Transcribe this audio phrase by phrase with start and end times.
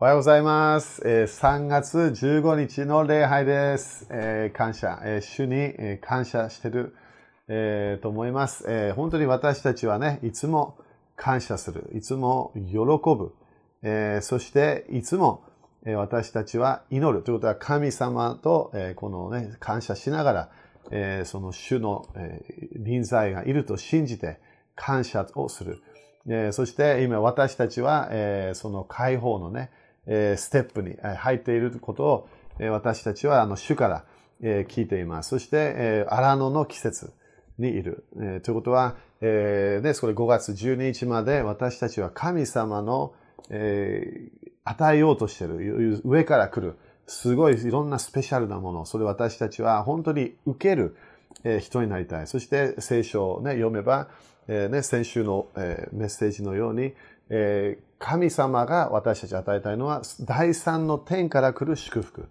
[0.00, 1.02] おはようございます。
[1.04, 4.06] えー3月15日の礼拝です。
[4.54, 6.94] 感謝、主に感謝してる、
[8.00, 10.78] と思います、本当に私たちはね、いつも
[11.16, 11.90] 感謝する。
[11.96, 13.34] いつも喜ぶ。
[14.22, 15.42] そして、いつも
[15.84, 17.24] 私たちは祈る。
[17.24, 20.48] ということは、神様と、このね、感謝しなが
[20.92, 22.40] ら、その主の、え
[22.76, 24.38] 臨在がいると信じて
[24.76, 25.82] 感謝をする。
[26.52, 28.10] そして今私たちは、
[28.52, 29.72] その解放のね、
[30.08, 32.28] ステップに入っていることを、
[32.70, 34.04] 私たちはあの主から、
[34.40, 35.30] 聞いています。
[35.30, 37.12] そして、え荒野の季節
[37.58, 38.04] にいる。
[38.42, 43.14] ということは、それ5月12日まで私たちは神様の、
[44.64, 50.96] 与えようとしている、上から来る、すごいいろんなスペシャルなもの、それ私たちは本当に受ける、
[51.60, 52.26] 人になりたい。
[52.26, 54.08] そして聖書を、読めば、
[54.46, 55.48] 先週の、
[55.92, 56.94] メッセージのように、
[57.30, 62.28] えー神様が私たち与えたいのは第三の天から来る祝福。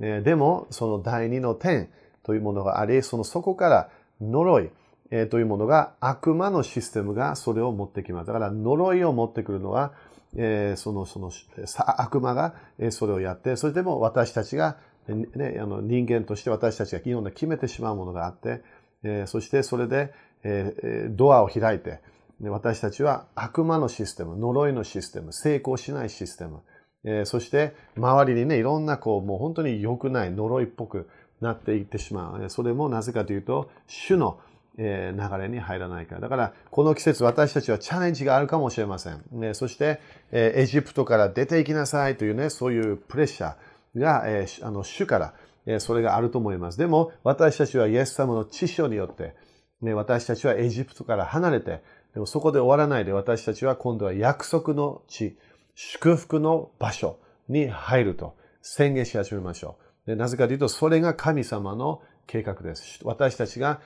[0.00, 1.90] えーでも、その第二の天
[2.24, 4.70] というものがあり、そのそこから呪い、
[5.12, 8.26] えーというものが悪魔のシステムがそれを持ってきます。
[8.26, 9.92] だから呪いを持ってくるのは、
[10.36, 11.30] えーその、その、
[11.76, 12.54] 悪魔が
[12.90, 18.62] それをやって、それでも私たちが、ね、あの人間として私たちがいろんな決めてしまうものがあって、
[19.04, 22.00] えーそしてそれで、えードアを開いて、
[22.40, 26.60] で私たちは悪魔のシステム、呪いのシステム、成功しないシステム、
[27.04, 31.08] えーそして周りにね、いろんなこう、もう本当に良くない呪いっぽく
[31.40, 32.50] なっていってしまう。
[32.50, 34.38] それもなぜかというと、主の
[34.78, 36.20] 流れに入らないから。
[36.22, 39.22] だから、この季節私たちはチャレンジがあるかもしれません。
[39.32, 40.00] ねそして、
[40.32, 45.34] エジプトから出ていきなさいというね、そういうプレッシャーが、えーあの主から、
[45.66, 46.78] えーそれがあると思います。
[46.78, 49.34] でも、私たちはイエス様の知性によって、
[49.82, 51.82] ね、私たちはエジプトから離れて、
[52.16, 55.36] でもそこで終わらないで私たちは今度は約束の地、
[55.74, 60.12] 祝福の場所に入ると宣言し始めましょう。
[60.12, 63.00] でなぜかというと、それが神様の計画です。
[63.04, 63.82] 私たちが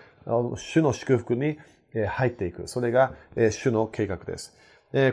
[0.55, 1.59] 主の祝福に
[2.09, 2.69] 入っていく。
[2.69, 3.15] それが
[3.51, 4.57] 主の計画です。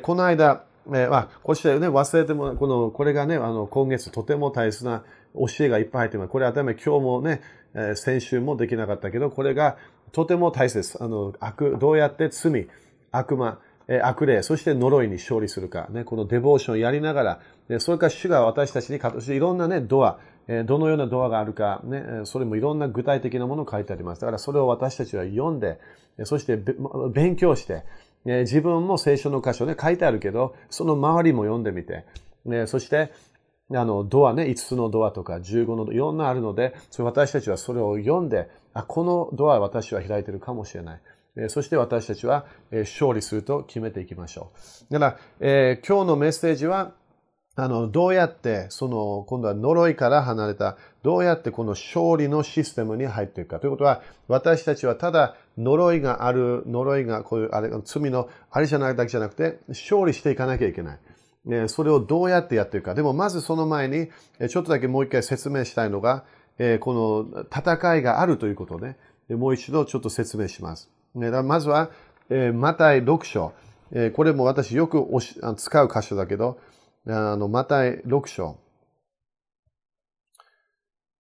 [0.04, 6.30] この間、まあ、こうしてね、忘れても、この、これがね、あの、今月とても大切な教えがいっぱい入ってます。
[6.30, 7.42] これはため今日もね、
[7.96, 9.78] 先週もできなかったけど、これが
[10.12, 11.04] とても大切です。
[11.04, 12.68] あの、悪、どうやって罪、
[13.12, 13.60] 悪魔、
[14.04, 20.20] 悪霊、そして呪いに勝利するか、ね、このデボーションをやりながら、でそれから主が私たちに語していろんなね、ドア、
[20.66, 24.22] どのようなドアがあるか、ね、それもいろんな具体的なものを書いてあります。
[24.22, 25.80] だからそれを私たちは読んで、
[26.24, 26.58] そして
[27.14, 27.84] 勉強して、
[28.26, 32.06] 自分も聖書の箇所ね、書いてあるけど、その周りも読んでみて、
[32.46, 33.12] ねそして、
[33.74, 41.02] あの、ドアね、5つのドアとか15の、いろんなあるので、それ私たちはそれを読んで、あ、このドア私は開いてるかもしれない。
[41.50, 44.52] そして私たちは、勝利すると決めていきましょ
[44.90, 44.94] う。
[44.94, 46.94] だから、えー今日のメッセージは、
[47.60, 53.60] あの、どうやって、その、今度は呪いから離れた、どうやってこの勝利のシステムに入っていくか。
[53.60, 61.00] ということは、私たちはただ呪いがある、呪いが、こういう、あれ、罪のあれじゃないだけじゃなくて、勝利していかなきゃいけない。
[61.46, 62.94] ねそれをどうやってやっていくか。
[62.94, 64.10] でも、まずその前に、
[64.50, 66.26] ちょっとだけもう一回説明したいのが、
[66.60, 68.98] えこの戦いがあるということね、
[69.30, 70.92] もう一度ちょっと説明します。
[71.18, 71.90] ね、だまずは、
[72.30, 73.54] えーマタイ6章。
[73.92, 76.60] えーこれも私よくおしあ使う箇所だけど、
[77.08, 78.58] あの、マタイ6章。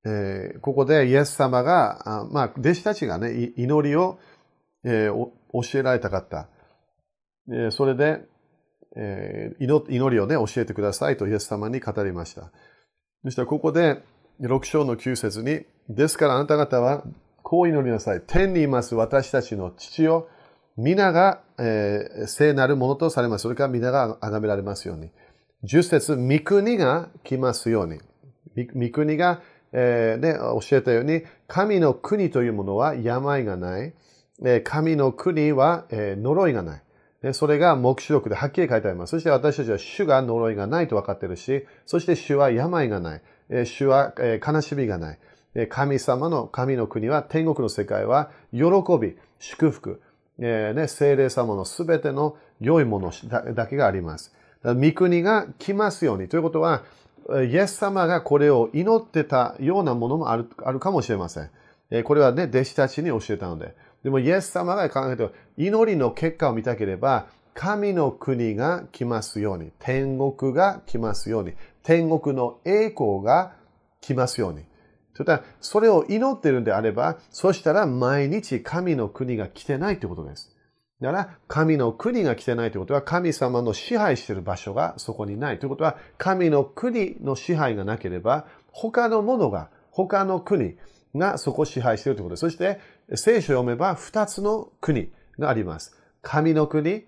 [0.05, 4.19] えーここでイエス様が、あまあ、弟子たちがね、祈りを、
[4.83, 6.47] えー教えられたかった。
[7.49, 8.21] えーそれで、
[8.95, 12.51] えー祈祈りをね、教えてくださいとイエス様に語りました。
[13.23, 14.03] そしたらここで、
[14.41, 17.03] 6章の9節に、ですからあなた方は、
[17.49, 18.21] こう祈りなさい。
[18.27, 20.27] 天にいます私たちの父よ、
[20.75, 23.43] 皆が、えー聖なるものとされます。
[23.43, 25.11] それから皆が崇められますように。
[25.63, 28.01] 10節御国が来ますように。
[28.75, 29.41] 御国が、
[29.71, 33.93] えーね、教えたように、神の国というものは病がない。
[34.43, 37.33] えー神の国は、えー呪いがない。
[37.33, 39.11] それが目視録ではっきり書いてあります。
[39.11, 43.21] そして私たちは主が呪いがないと分かっているし、そして主は病がない。
[43.65, 44.13] 主は、
[44.45, 45.19] 悲しみがない。
[45.65, 48.61] 神様の神の国は、天国の世界は、喜
[49.01, 50.01] び、祝福、
[50.37, 53.11] えーね、精霊様のすべての良いもの
[53.55, 54.33] だけがあります。
[54.63, 56.27] 御国が来ますように。
[56.27, 56.83] ということは、
[57.49, 61.49] イエス様がこれを祈ってたようなものもあるあるかもしれません。
[62.03, 63.75] これはね、弟子たちに教えたので。
[64.03, 73.53] でも、イエス様が考えて祈りの結果を見たければ、神の国が来ますように、天国が来ますように、天国の栄光が
[73.99, 74.66] 来ますように。
[75.17, 80.55] それそれを祈っているんであれば、そしたら毎日神の国が来てないということです。
[81.01, 90.75] だから、神の国が来てないということは、神様の支配している場所がそこにないということは、神の国の支配がなければ、他のものが、他の国
[91.15, 92.39] がそこを支配しているということです。
[92.41, 92.79] そして、
[93.15, 95.95] 聖書を読めば、二つの国があります。
[96.21, 97.05] 神の国、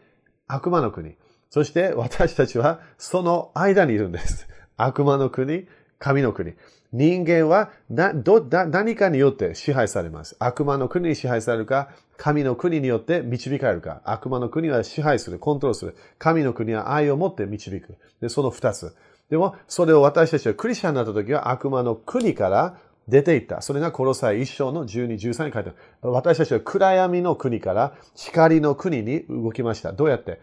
[0.48, 1.16] 悪魔の国。
[1.50, 4.48] そして私たちはその間にいるんです。
[4.78, 5.68] 悪魔の国、
[6.00, 6.54] 神の国。
[6.92, 10.36] 人間は何かによって支配されます。
[10.40, 14.02] 悪魔の国に支配されるか、神の国によって導かれるか。
[14.06, 15.96] 悪魔の国は支配する、コントロールする。
[16.18, 17.96] 神の国は愛を持って導く。
[18.22, 18.96] で、その二つ。
[19.30, 23.62] でも、それを私たちはクリスチャンになった時は悪魔の国から出ていった。
[23.62, 25.76] それがコロサイ一章の12、13に書いてある。
[26.02, 29.94] 私たちは暗闇の国から光の国に動きました。
[29.94, 30.42] どうやって？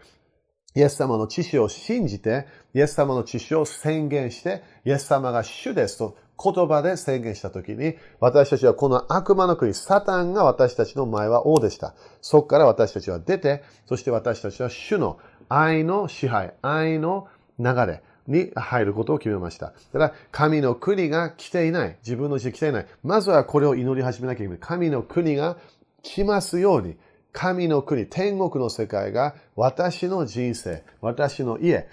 [0.77, 2.45] イエス様の知識を信じて、
[2.75, 11.95] イエス様の知識を宣言して、イエス様が主ですと言葉で宣言したときに、私たちはこの悪魔の国、サタンが私たちの前は王でした。
[12.21, 15.17] そこから私たちは出て、そして私たちは主の
[15.49, 17.27] 愛の支配、愛の
[17.57, 19.73] 流れに入ることを決めました。
[19.93, 21.97] だから、神の国が来ていない。
[22.03, 22.85] 自分のうちに来ていない。
[23.01, 24.59] まずはこれを祈り始めなきゃいけない。
[24.59, 25.57] 神の国が
[26.03, 26.97] 来ますように、
[27.31, 31.87] 神の国、天国の世界が私の人生、私の家、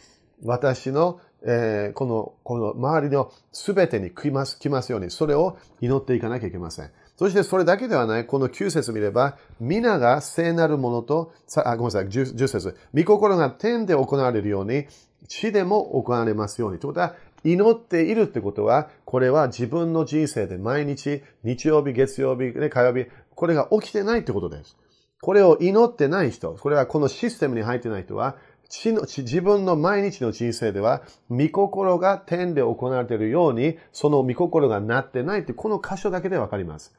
[0.45, 6.91] 私の、えー、この、この周りの全てに来ます、来ますように、それを祈っていかなきゃいけません。
[7.17, 11.33] そしてそれだけではない、この9節見れば、皆が聖なるものと、
[11.65, 14.87] あごめんなさい、10, 10節御心が天で行われるように、
[15.29, 16.79] 地でも行われますように。
[16.79, 17.15] ということは、
[17.45, 24.77] 祈っているってことは、これは自分の人生で毎日、日曜日、月曜日、火曜日、これが起きてないってことです。
[25.25, 28.37] これを祈ってない人、これはこのシステムに入ってない人は、
[28.69, 31.01] 自分の毎日の人生では、
[31.31, 36.95] 御心が天で行われているように、その御心がなってないって、この箇所だけでわかります。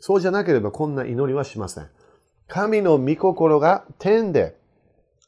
[0.00, 1.88] そうじゃなければこんな祈りはしません。
[2.48, 4.56] 神の御心が天で、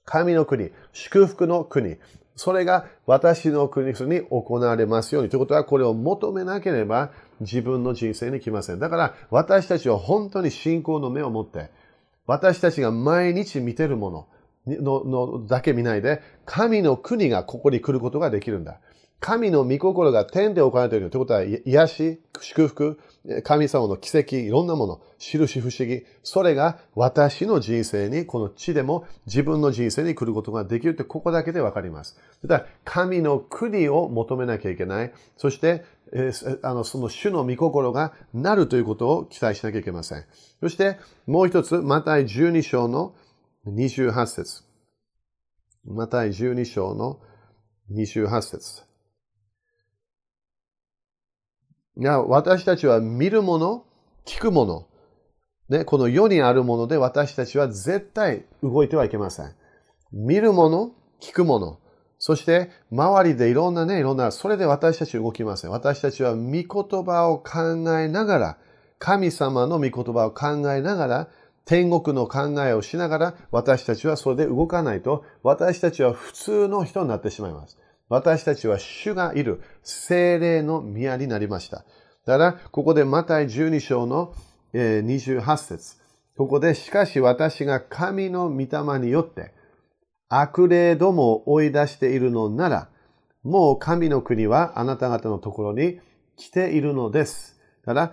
[0.05, 1.99] 神の国、祝福の国、
[2.35, 5.31] それが私の国に行われますように。
[5.31, 8.81] ということは、これを求めなければ自分の人生に来ません。
[8.81, 11.71] だから、私たちは本当に信仰の目を持って、
[12.27, 14.29] 私たちが毎日見てるもの
[14.67, 18.81] のだけ見ないで、神の国がここに来ることができるんだ。
[19.23, 22.99] 神の御心が天で行われているということは、癒し、祝福、
[23.45, 32.19] 神様の奇跡、いろんなもの、印不思議、それが私の人生に、この地でも自分の人生に来ることができるって、ここだけでわかります。
[32.45, 35.13] だから、神の国を求めなきゃいけない。
[35.37, 35.85] そして、
[36.15, 36.33] え、
[36.63, 40.25] あの、その主の御心がなるということを期待しなきゃいけません。
[40.61, 43.15] そして、もう一つ、マタイ12章の
[43.67, 44.63] 28節
[45.85, 47.21] マタイ12章の
[47.91, 48.83] 28節
[51.99, 53.85] が私たちは見るもの、
[54.25, 54.89] 聞くもの、
[55.69, 59.55] ね、この世にあるもので私たちは絶対動いてはいけません。
[60.13, 61.79] 見るもの、聞くもの、
[62.25, 65.73] そして、周りでいろんなね、いろんな、それで私たち動きません。
[65.73, 66.65] 私たちは御言
[67.05, 67.61] 葉を考
[67.99, 68.59] えながら、
[69.01, 71.29] 神様の御言葉を考えながら、
[71.65, 77.77] 天国の考えをしながら、私たちはそれで動かないと、私たちは普通の人になってしまいます。
[78.09, 81.79] 私たちは主がいる精霊の宮になりました。
[82.25, 84.33] だから、ここでマタイ12章の
[84.73, 85.97] 28節
[86.37, 89.61] ここで、しかし私が神の御霊によって、
[90.35, 92.89] 悪霊どもを追い出しているのなら、
[93.43, 96.01] もう神の国はあなた方のところに
[96.37, 97.61] 来ているのです。
[97.85, 98.13] だから、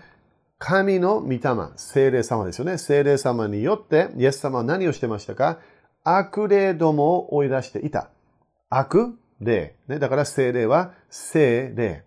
[0.58, 1.40] 神の御霊、
[1.78, 2.78] 精霊様ですよね。
[2.78, 5.60] 精霊様によって、イエス様は何をしてましたか？
[6.04, 8.10] 悪霊どもを追い出していた。
[8.70, 9.76] 悪霊。
[9.88, 12.04] ね、だから精霊は精霊。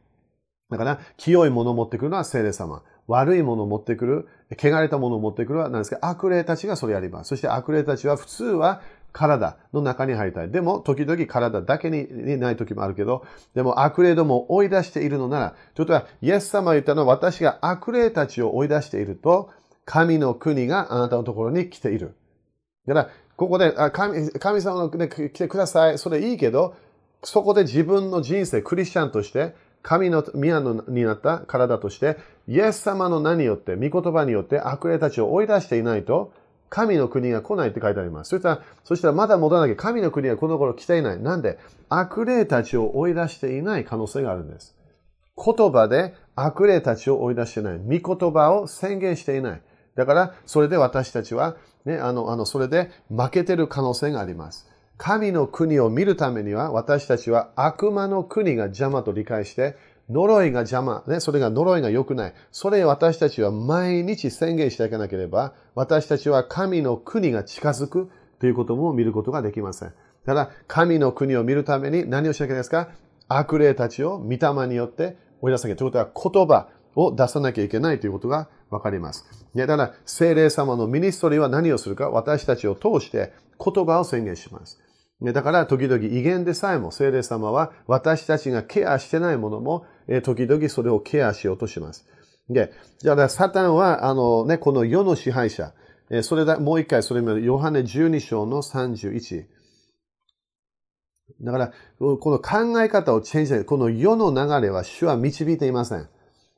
[0.69, 2.83] だから、清いものを持ってくるのは精霊様。
[3.07, 4.29] 悪いものを持ってくる、
[4.61, 5.99] 汚れたものを持ってくるは何ですか？
[6.03, 7.29] 悪霊たちがそれやります。
[7.29, 10.51] そして悪霊たちは普通は体の中に入りたい。
[10.51, 19.51] でも、時々体だけにない時もあるけど、でも悪霊どもを追い出しているのなら、ということ、イエス様が言ったのは、私が悪霊たちを追い出していると、
[19.85, 22.15] 神の国があなたのところに来ている。
[22.87, 25.99] だから、ここで、神神様の国来てください。
[25.99, 26.75] それいいけど、
[27.25, 32.17] そこで自分の人生、クリスチャンとして、神の宮のになった体として、
[32.47, 36.33] イエス様の名によって、御言葉によって悪霊たちを追い出していないと、
[36.73, 38.31] 神の国が来ないって書いてあります。
[38.31, 41.21] そしたら、そしたらまだ戻らなきゃ神の国はこの頃来ていない。
[41.21, 41.59] なんで
[41.91, 44.75] 悪霊たちを追い出していない可能性があるんです。
[45.37, 47.79] 言葉で悪霊たちを追い出していない。
[47.79, 49.63] 御言葉を宣言していない。
[49.97, 54.67] だから、それで私たちは、ね、あの、あの、それで負けてる可能性があります。
[54.97, 59.77] 神の国を見るためには、私たちは悪魔の国が邪魔と理解して、
[60.11, 62.35] 呪いが邪魔、ね、それが呪いが良くない。
[62.51, 69.93] それ私たちは毎日宣言していかなければ、私たちは神の国が近づくということも見ることができません。
[70.27, 72.89] ただ、神の国を見るために何をしなきゃいけないですか？
[73.29, 75.79] 悪霊たちを御霊によって追い出さなきゃ。
[75.79, 79.25] ということは言葉を出さなきゃいけないということがわかります。
[79.55, 83.33] だから、聖霊様のミニストリーは何をするか私たちを通して
[83.65, 84.82] 言葉を宣言します。
[85.31, 89.87] だから、時々威厳でさえも聖霊様は私たちがケアしてないものも、
[90.25, 92.09] 時々それをケアしようとします。
[92.49, 95.73] で、じゃあ、サタンは、あのね、この世の支配者、
[96.11, 99.47] えそれだ、もう一回それも、ヨハネ12章の31。
[101.41, 106.09] だから、この考え方をチェンジし、この世の流れは主は導いていません。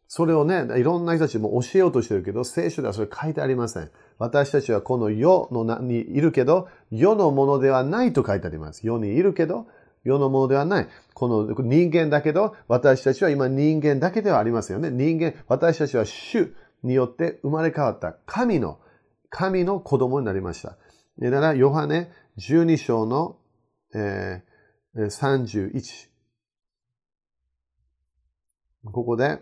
[0.07, 3.91] それをね、いろんな人たちも教えようとしてるけど、聖書ではそれ書いてありません。
[4.19, 8.87] 私たちはこの世のなにいるけど、世のものではないと書いてあります。
[8.87, 9.67] 世にいるけど、
[10.05, 10.89] 世のものではない。
[11.15, 14.91] この人間だけど、私たちは今人間だけではありますよね。
[14.91, 18.79] 人間、私たちは主によって生まれ変わった神の、
[19.31, 20.77] 神の子供になりました。
[21.19, 23.39] だから、ヨハネ12章の、
[23.95, 26.09] えー、31。
[28.93, 29.41] ここで、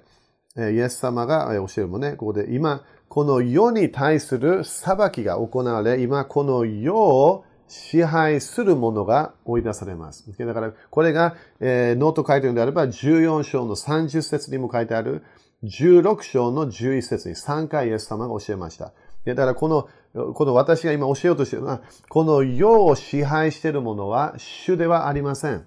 [0.56, 10.30] イエス様が教えるもね、ここで今、この世に対する裁きが行われ、今この世を支配するものが追い出されます。
[10.38, 15.25] だから、これが、えー、ノート書いてるのであれば、14章の30節にも書いてある、
[15.64, 18.92] 16章の11節に3回イエス様が教えました。
[19.25, 19.88] だから、この、
[20.35, 25.66] この私が今教えようとしているのは、この世を支配しているものは主ではありません。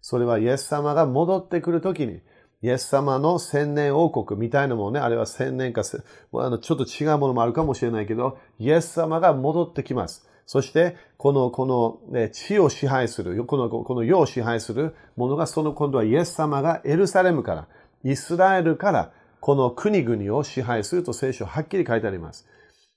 [0.00, 2.20] それはイエス様が戻ってくるときに、
[2.62, 10.28] イエス様の千年王国みたいなものね、あれは千年か、あのちょっと違うものもあるかもしれないけど、イエス様が戻ってきます。
[10.46, 17.68] そして、この、この、地を支配する、この、この世を支配するものが、その今度はイエス様がエルサレムから、
[18.04, 22.46] イスラエルから、この国々を支配すると聖書はっきり書いてあります。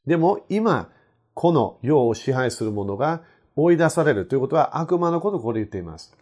[0.05, 0.89] でも、今、
[1.33, 3.23] この世を支配するものが
[3.55, 6.15] 追い出されるということは悪魔のことをここで言っています。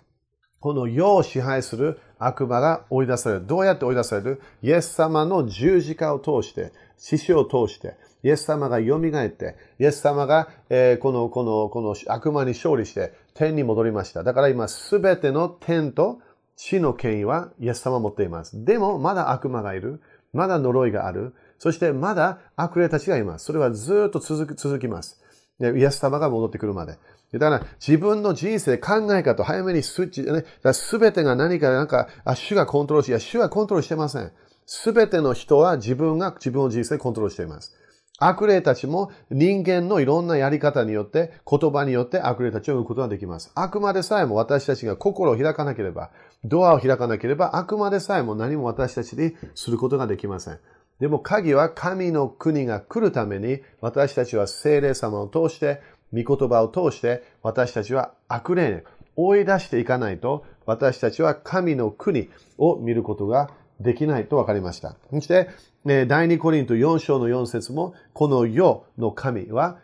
[0.64, 3.46] この世を支配する悪魔が追い出される。
[3.46, 4.42] どうやって追い出される？
[4.62, 14.24] イエス様の十字架を通して、死死を通して、イエス様が蘇って、イエス様が、えー、この、この、この悪魔に勝利して、天に戻りました。
[14.24, 16.22] だから今、すべての天と
[16.56, 18.64] 地の権威はイエス様を持っています。
[18.64, 20.02] でも、まだ悪魔がいる。
[20.32, 21.36] まだ呪いがある。
[21.60, 23.44] そしてまだ悪霊たちがいます。
[23.44, 25.22] それはずっと続きます。
[25.60, 26.98] イエス様が戻ってくるまで。
[27.34, 30.44] だから自分の人生、考え方、早めにスイッチ、ね、
[30.74, 34.32] すべてが何か、なんか、あ、主がコントロールし、いや、主はコントロールしてません。
[34.66, 37.74] すべての人は自分が自分の人生コントロールしています。
[38.20, 43.52] 悪霊たちも人間のいろんなやり方によって、言葉によって悪霊たちを生むことができます。
[43.56, 46.12] あくまでさえも私たちが心を開かなければ、
[46.44, 50.60] ドアを開かなければ、あくまでさえも何も私たちにすることができません。
[51.00, 55.82] でも鍵は神の国が来るために、私たちは聖霊様を通して、
[56.14, 58.84] 御言葉を通して私たちは悪霊
[59.16, 64.96] を追い出していかないと私たちは神の国を見ることができないと分かりました。
[65.12, 65.50] そして、
[65.84, 69.80] 第2コリント4章の4節も、この世の神は、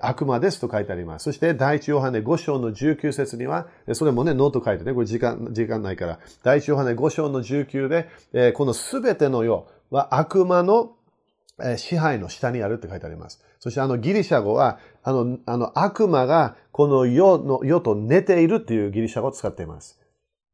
[0.00, 1.24] 悪魔ですと書いてあります。
[1.24, 7.88] そして、第一ヨハネ5章の19節には、それもね、ノート書いてね、これ時間、時間ないから、第一ヨハネ5章の19
[8.32, 10.92] で、このすべての世は悪魔の
[11.76, 13.42] 支配の下にあるって書いてあります。
[13.58, 20.00] そしてあのギリシャ語は、あの、あの悪魔がこの世の、世と寝ているっていうギリシャ語を使っています。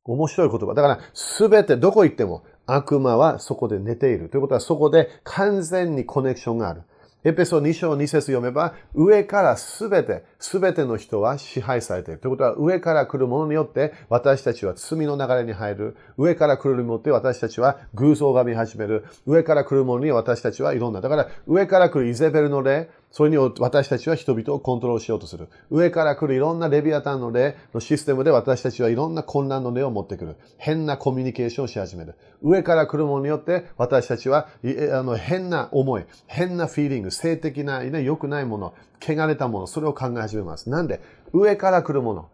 [0.05, 0.75] 面白い言葉。
[0.75, 4.29] だから、すべてどこ行っても悪魔はそこで寝ている。
[4.29, 6.83] ということはそこで完全にコネクションがある。
[7.27, 12.21] エペソ2章2節読めば、上からすべて、すべての人は支配されている。
[12.21, 15.97] ということは、上から来るものによって私たちは罪の流れに入る。
[16.17, 19.07] 上から来るものによって私たちは偶像が見始める。
[19.27, 21.01] 上から来るものに私たちはいろんな。
[21.01, 25.49] だから、上から来るイゼベルの霊、それに私たちは人々をコントロールしようとする。
[25.71, 30.37] 上から来るいろんなレビアタンの例のシステムで私たちはいろんな混乱の例を持ってくる。
[30.59, 32.15] 変なコミュニケーションをし始める。
[32.43, 34.51] 上から来るものによって私たちは
[34.93, 40.69] あの変な思い、変なフィーリング、性的な、ね、良くないもの、汚れたもの、それを考え始めます。
[40.69, 41.01] なんで？
[41.33, 42.29] 上から来るもの。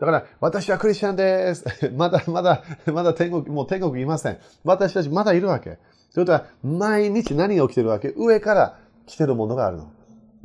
[0.00, 1.66] だから、私はクリスチャンです。
[1.94, 4.38] まだ、まだ、まだ天国、もう天国いません。
[4.64, 5.78] 私たちまだいるわけ。
[6.08, 8.14] それとは、毎日何が起きてるわけ？
[8.16, 9.90] 上から来てるものがあるの。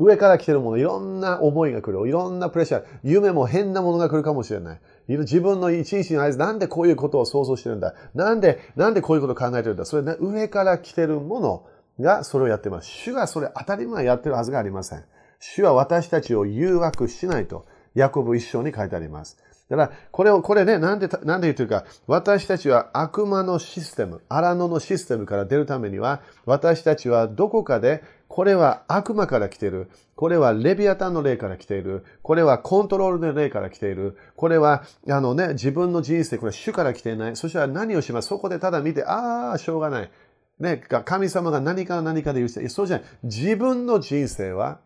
[0.01, 2.07] 上から来てるもの、いろんな思いが来る。
[2.07, 2.85] いろんなプレッシャー。
[3.03, 4.79] 夢も変なものが来るかもしれない。
[5.07, 11.65] 自分の一日の間、なんでこういうことを想像してるんだなんで、なんでこういうことを考えてるんだそれ、ね、上から来てるもの
[11.99, 12.89] がそれをやってます。
[12.89, 15.03] 主がそれ当たり前やってるはずがありません。
[15.39, 17.65] 主は私たちを誘惑しないと、
[17.95, 19.37] ヤコブ一章に書いてあります。
[19.69, 29.91] だから、これを、これね、なんで、なんで言ってるか、私たちは悪魔のシステム、荒野のシステムから出るためには、私たちはどこかでこれは悪魔から来ている。
[30.15, 32.05] これはレビアタンの霊から来ている。
[32.23, 34.15] これはコントロールの霊から来ている。
[34.37, 37.35] これは、あのね、自分の人生、これは主から来ていない。
[37.35, 38.29] そしたら何をします？
[38.29, 40.11] そこでただ見て、ああ、しょうがない。
[40.61, 43.07] ね、神様が何か何かで言う人そうじゃない。
[43.23, 44.79] 自分の人生は、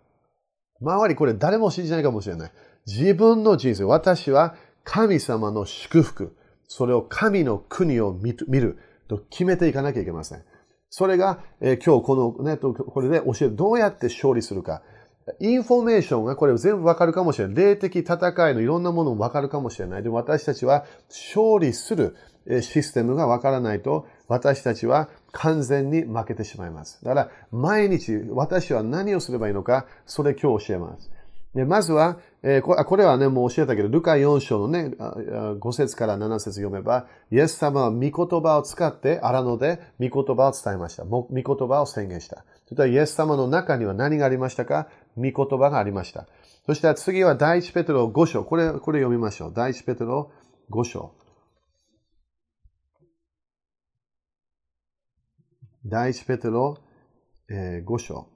[0.82, 2.52] 周りこれ誰も信じないかもしれない。
[2.88, 6.36] 自分の人生、私は神様の祝福、
[6.68, 10.44] それを神の国を見ると決めていかなきゃいけません。
[10.98, 13.56] それが、え、今日このね、これで教える。
[13.58, 14.82] どうやって勝利するか。
[15.42, 17.56] インフォメーションがこれ全部わかるかもしれない。
[17.58, 18.16] 霊的戦
[18.52, 20.04] いのいろんなものもわかるかもしれない。
[20.04, 22.16] でも私たちは勝利する
[22.62, 27.04] システムがわからないと、私たちは完全に負けてしまいます。
[27.04, 31.12] だから、毎日私は何をすればいいのか、それ今日教えます。
[31.56, 41.06] でまずは、えー、これはね、もう教えたけど、ルカ4章のね、5節から7節読めば、イエス様は御言葉を使って荒野で御言葉を伝えました。
[41.06, 42.44] 御言葉を宣言した。
[42.66, 44.90] そしたらイエス様の中には何がありましたか？
[45.16, 46.28] 御言葉がありました。
[46.66, 48.44] そしたら次は第一ペテロ5章。
[48.44, 49.54] これ、これ読みましょう。
[49.56, 50.32] 第一ペテロ
[50.72, 51.14] 5章。
[55.86, 56.78] 第一ペテロ、
[57.50, 58.28] えー、5章。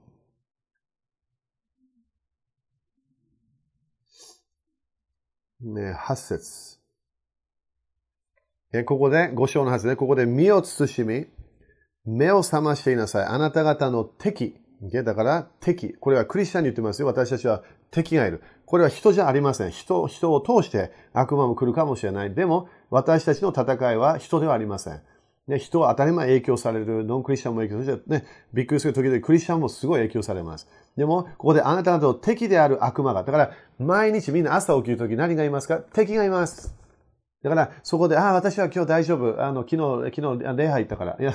[5.62, 6.78] 8節
[8.86, 11.26] ここで、5章のはずで、ここで身を慎み、
[12.06, 13.24] 目を覚ましていなさい。
[13.24, 14.56] あなた方の敵。
[15.04, 15.92] だから敵。
[15.94, 17.08] これはクリスチャンに言ってますよ。
[17.08, 18.42] 私たちは敵がいる。
[18.64, 19.70] これは人じゃありません。
[19.70, 22.32] 人、人を通して悪魔も来るかもしれない。
[22.34, 25.02] でも、私たちの戦いは人ではありません。
[25.46, 27.04] ね、人は当たり前影響される。
[27.04, 28.04] ノンクリスチャンも影響される。
[28.06, 28.24] ね、
[28.54, 30.66] びっくりする時々クリスチャンもすごい影響されます。
[30.96, 33.24] でも、ここであなた方の敵である悪魔が。
[33.24, 35.78] だから、毎日みんな朝起きる時何がいますか？
[35.78, 36.74] 敵がいます。
[37.42, 39.42] だから、そこで、ああ、私は今日大丈夫。
[39.42, 41.16] あの、昨日、昨日、礼拝行ったから。
[41.18, 41.32] いや、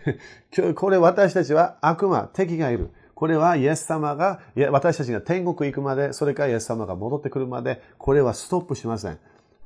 [0.56, 2.90] 今日、これ私たちは悪魔、敵がいる。
[3.14, 4.40] これはイエス様が、
[4.70, 9.18] 私たちが天国行くまで、それからイエス様が戻ってくるまで、これはストップしません。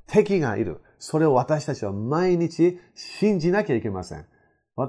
[0.08, 0.80] 敵がいる。
[0.98, 4.26] それを私たちは毎日信じなきゃいけません。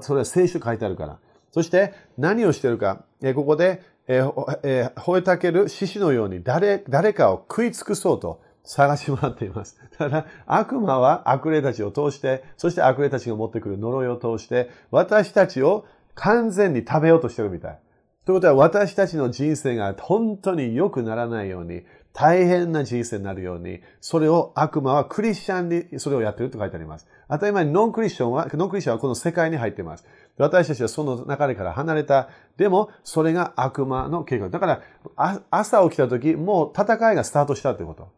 [0.00, 1.18] それは聖書書いてあるから。
[1.50, 3.04] そして何をしてるか。
[3.34, 9.78] ここで、えーえー、吠えたける獅子のように誰誰かを食い尽くそうと探し回っています。
[9.96, 17.78] た だ、悪魔は悪霊たちを通して、そして悪霊たちが持ってくる呪いを通して、私たちを完全に食べようとしてるみたい。
[18.26, 27.06] ということは私たちの人生が本当に良くならないように、大変な人生になるように、それを悪魔はクリスチャンにそれをやっていると書いてあります。
[27.28, 30.06] 当たり前にノンクリスチャンは、ノンクリスチャンはこの世界に入っています。
[30.38, 32.28] 私たちはその流れから離れた。
[32.56, 34.48] でも、それが悪魔の計画。
[34.48, 34.82] だか
[35.16, 38.08] ら、朝起きた時、もう戦いがスタートしたということ。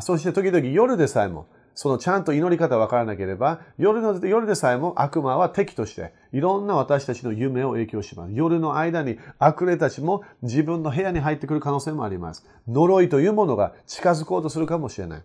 [0.00, 8.32] そして時々夜でさえも、そのちゃんと祈り方わからなければ、夜の、夜でさえも悪魔は敵として、いろんな私たちの夢を影響します。
[8.32, 12.44] 夜の間に悪霊たちも自分の部屋に入ってくる可能性もあります。
[12.66, 15.22] 呪いというものが近づこうとするかもしれない。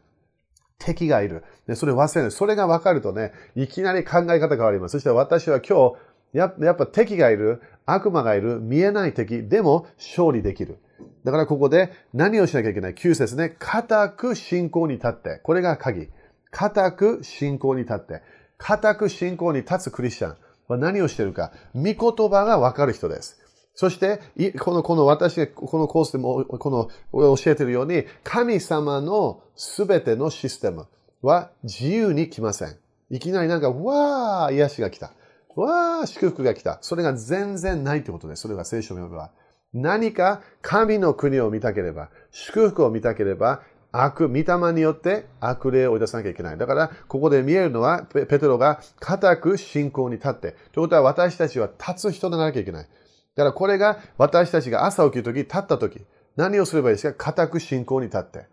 [0.84, 1.44] 敵がいる。
[1.68, 2.32] で、それ忘れない。
[2.32, 4.94] それが分かるとね、いきなり考え方変わります。
[4.94, 5.96] そして私は今日、
[6.38, 10.80] ややっぱ敵がいる、悪魔がいる、見えない敵、でも勝利できる。
[11.24, 13.56] だからここで何をしなきゃいけない ?9 節ね。
[13.60, 15.40] 固く信仰に立って。
[15.44, 16.10] これが鍵。
[16.52, 18.22] 固く信仰に立って。
[18.58, 21.52] 固く信仰に立つクリスチャンは何をしてるか。
[21.76, 23.43] 御言葉がわかる人です。
[23.76, 24.20] そして、
[24.60, 30.88] この、この私がこのコースでも、この、教えているように、神様のすべてのシステム
[31.22, 32.78] は自由に来ません。
[33.10, 35.14] いきなりなんか、わー、癒しが来た。
[35.56, 36.78] わー、祝福が来た。
[36.82, 38.44] それが全然ないってことです。
[38.44, 39.32] それが聖書の読めば。
[39.74, 46.58] 何か神の国を見たければ、祝福を見たければ、悪、御霊によって悪霊を追い出さなきゃいけない。
[46.58, 50.56] だから、ここで見えるのは、ペテロが固く信仰に立って。
[50.72, 52.88] ということは、私たちは立つ人でなきゃいけない。
[53.36, 56.02] だから、これが私たちが朝起きるとき、立ったとき、
[56.36, 57.26] 何をすればいいですか？
[57.26, 58.46] 固く信仰に立って。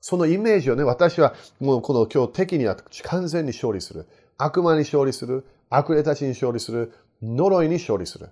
[0.00, 4.06] そのイメージをね、私はもうこの今日敵には完全に勝利する。
[4.36, 5.44] 悪魔に勝利する。
[5.70, 6.92] 悪霊たちに勝利する。
[7.22, 8.30] 呪いに勝利する。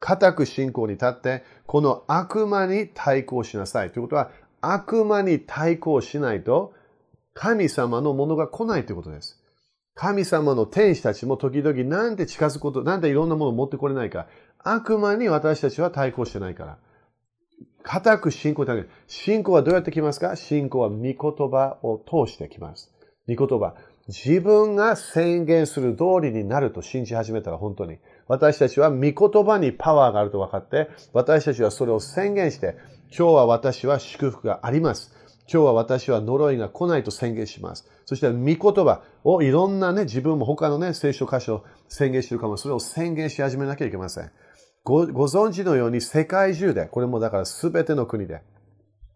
[0.00, 3.90] 固く信仰に立って、この悪魔に対抗しなさい。
[3.92, 6.74] ということは、悪魔に対抗しないと、
[7.34, 9.38] 神様のものが来ないということです。
[9.94, 14.26] 神様の天使たちも時々なんで近づくこと、なんでいろんなものを持ってこれないか。
[14.64, 16.78] 悪魔に私たちは対抗してないから。
[17.82, 18.88] 固く信仰だけ。
[19.08, 20.36] 信仰はどうやって来ますか？
[20.36, 22.92] 信仰は御言葉を通して来ます。
[23.28, 23.74] 御言葉。
[24.08, 27.98] 自分が宣言する通りになると信じ始めたら本当に。
[28.28, 32.76] 私たちは御言葉にパワーがあると分かって、私たちはそれを宣言して、
[33.16, 35.12] 今日は私は祝福があります。
[35.52, 37.88] 今日は私は呪いが来ないと宣言します。
[38.06, 44.30] そして、御言葉をいろんなね、自分も他のね、聖書箇所を宣言してるかも、それを宣言し始めなきゃいけません。
[44.84, 48.42] ごご存知のように世界中で、これもだから全ての国で、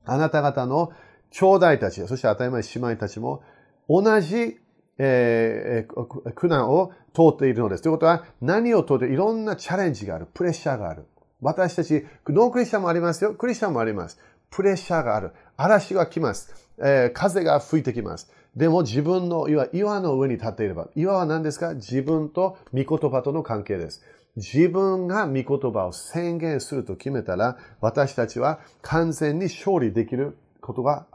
[0.05, 0.93] あなた方の
[1.31, 3.43] 兄弟たち、そして当たり前姉妹たちも
[3.89, 4.59] 同じ、
[4.99, 7.83] えー、苦難を通っているのです。
[7.83, 11.05] ということは、何を通っていろんなチャレンジがある、プレッシャーがある。
[11.41, 13.35] 私たち、ノークリスチャンもありますよ。
[13.35, 14.19] クリスチャンもあります。
[14.51, 15.33] プレッシャーがある。
[15.57, 16.71] 嵐が来ます。
[16.79, 18.31] えー、風が吹いてきます。
[18.55, 21.75] でも自分の岩岩の上に立っていれば、岩は何ですか？
[21.75, 24.03] 自分と御言葉との関係です。
[24.37, 31.07] 自分が御言葉を宣言すると決めたら、私たちは完全に勝利できることが、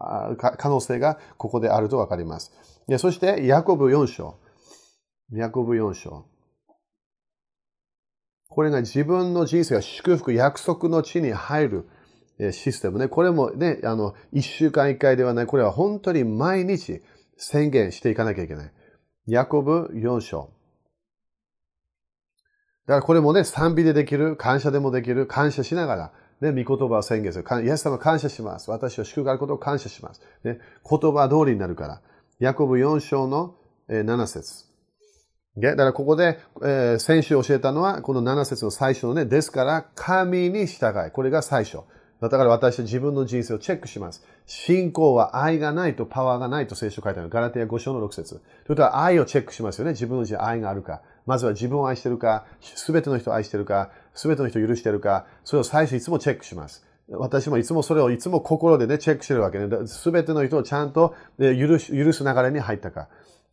[0.58, 2.52] 可能性がここであるとわかります。
[2.98, 4.38] そして、ヤコブ4章。
[5.32, 6.26] ヤコブ4章。
[8.50, 11.90] これが自分の人生が祝福、約束の地に入る
[12.52, 13.08] システムね。
[13.08, 15.46] これもね、あの、一週間一回ではない。
[15.46, 17.02] これは本当に毎日
[17.38, 18.72] 宣言していかなきゃいけない。
[19.28, 20.50] ヤコブ4章。
[22.88, 27.46] だからこれもね、賛美でできる、感謝でもできる、感謝しながら、ね、御言葉を宣言する。
[27.64, 28.72] イエス様感謝します。
[28.72, 30.22] 私は祝福あることを感謝します。
[30.44, 32.02] ね、言葉通りになるから。
[32.40, 33.56] ヤコブ4章の
[33.88, 34.66] 7節
[35.58, 41.12] だからここで、えー、先週教えたのは、この7節の最初のね、ですから、神に従い。
[41.12, 41.80] これが最初。
[42.22, 44.24] だから私は自分の人生をチェックします。
[44.46, 47.30] 信仰は愛がないとパワーがないと聖書書いてある。
[47.30, 49.92] ガラテヤ5章の6節ということは愛をチェックしますよね。
[49.92, 51.02] 自分の人生愛があるか。
[51.32, 56.86] まずは自分を愛してるか、すべての人を愛してるか、すべての人を許してるか、それを最初いつもチェックします。
[57.10, 59.88] 私もいつもそれをいつも心でね、チェックしてるわけね。
[59.88, 63.08] すべての人をちゃんと許す許す流れに入ったか。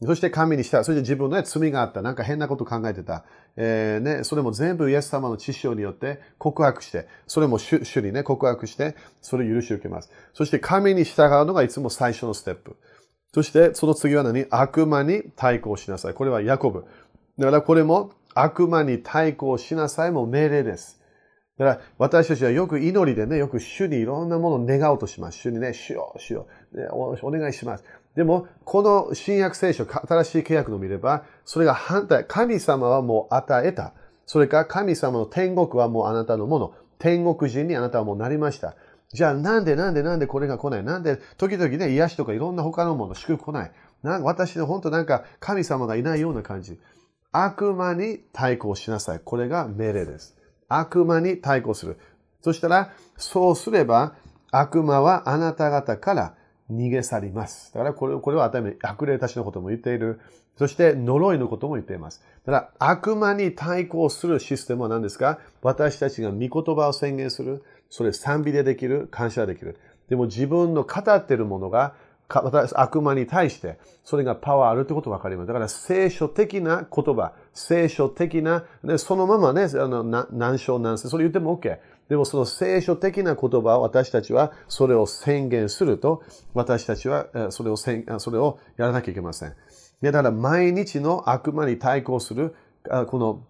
[0.05, 0.83] そして神にした。
[0.83, 2.03] そして自分の、ね、罪があった。
[2.03, 3.25] なんか変なこと考えてた。
[3.57, 10.11] えー、ね、それも全部イエス様の知識によって告白して、それも主主にね、告白して、それを許し受けます。
[10.35, 12.77] そして神に従うのがいつも最初のステップ。
[13.35, 14.47] そしてその次は何？
[14.51, 16.15] 悪魔に対抗しなさい。
[16.15, 16.85] これはヤコブ。
[17.39, 21.01] だからこれも悪魔に対抗しなさいも命令です。
[21.59, 25.39] だから私たちはよく祈りでね、よく主にいろんなものを願おうとします。
[25.39, 27.85] 主にね、主よ、主よ、ね、お願いします。
[28.15, 32.25] でも、この新約聖書、新しい契約の見れば、それが反対。
[32.27, 33.93] 神様はもう与えた。
[34.27, 36.75] それから神様の天国はもうあなたのもの。
[36.99, 38.77] 天国人にあなたはもうなりました。
[39.13, 40.85] じゃあなんでなんでなんでこれが来ない？
[40.85, 43.73] なんで時々ね、癒しとかいろんな他のもの祝福来ない？
[44.03, 46.79] な私の本当なんか神様がいないような感じ。
[47.33, 49.21] 悪魔に対抗しなさい。
[49.25, 50.37] これが命令です。
[50.69, 51.99] 悪魔に対抗する。
[52.43, 54.15] そしたら、そうすれば、
[54.51, 56.35] 悪魔はあなた方から
[56.71, 57.73] 逃げ去ります。
[57.75, 60.21] だからこれこれは当たり前悪霊たちのことも言っている。
[60.57, 62.23] そして呪いのことも言っています。
[62.47, 65.39] だから悪魔に対抗するシステムは何ですか？
[65.63, 67.63] 私たちが御言葉を宣言する。
[67.91, 69.07] それ賛美でできる。
[69.11, 69.79] 感謝できる。
[70.09, 71.95] でも自分の語っているものが
[72.29, 75.47] 悪魔に対して、それがパワーあるってことわかります。
[75.47, 81.79] だから聖書的な言葉、聖書的な、ね、そのままね、あの何章何節、それ言っても OK。
[82.09, 86.23] でもその聖書的な言葉を私たちはそれを宣言すると、
[86.55, 89.55] 私たちはそれをそれをやらなきゃいけません。
[90.03, 92.55] だから毎日の悪魔に対抗する、
[93.09, 93.43] この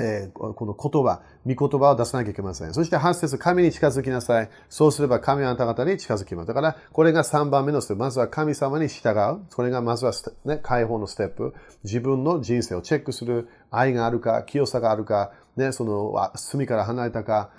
[0.00, 2.74] えー、この言葉、御言葉を出さなきゃいけません。
[2.74, 4.50] そして8節神に近づきなさい。
[4.68, 6.48] そうすれば神はあなた方に近づきます。
[6.48, 8.00] だから、これが3番目のステップ。
[8.00, 9.40] まずは神様に従う。
[9.54, 10.12] これがまずは、
[10.44, 11.54] ね、解放のステップ。
[11.84, 13.48] 自分の人生をチェックする。
[13.70, 17.50] 愛があるか、清さがあるか、ね、その、隅から離れたか。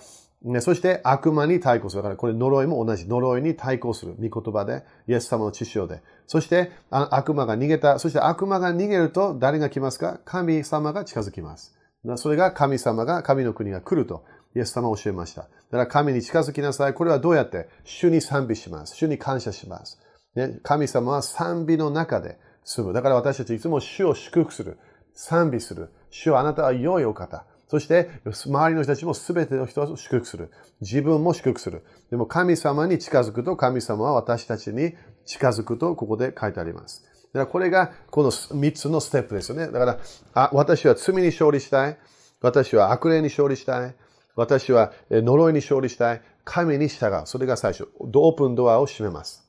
[0.43, 2.01] ね、そして悪魔に対抗する。
[2.01, 3.07] だからこれ呪いも同じ。
[3.07, 4.15] 呪いに対抗する。
[4.19, 6.01] 御言葉で、イエス様の知識で。
[6.25, 7.99] そして悪魔が逃げた。
[7.99, 10.19] そして悪魔が逃げると誰が来ますか？
[10.25, 11.75] 神様が近づきます。
[12.15, 14.23] それが神様が、神の国が来ると、
[14.55, 15.43] イエス様は教えました。
[15.43, 16.93] だから神に近づきなさい。
[16.93, 17.69] これはどうやって？
[17.83, 18.95] 主に賛美します。
[18.95, 19.99] 主に感謝します。
[20.35, 22.93] ね、神様は賛美の中で住む。
[22.93, 24.77] だから私たちいつも主を祝福する。
[25.13, 25.89] 賛美する。
[26.09, 27.45] 主はあなたは良いお方。
[27.69, 30.51] そして、周りの人たちも全ての人を祝福する。
[30.81, 31.85] 自分も祝福する。
[32.09, 37.05] でも神様に近づくと、神様は私たちに近づくと、ここで書いてあります。
[37.33, 39.67] だからこれがこの3つのステップですよね。
[39.67, 39.99] だから、
[40.33, 41.97] あ私は罪に勝利したい。
[42.41, 43.95] 私は悪霊に勝利したい。
[44.35, 46.21] 私は呪いに勝利したい。
[46.43, 47.23] 神に従う。
[47.25, 47.87] それが最初。
[47.99, 49.47] オープンドアを閉めます。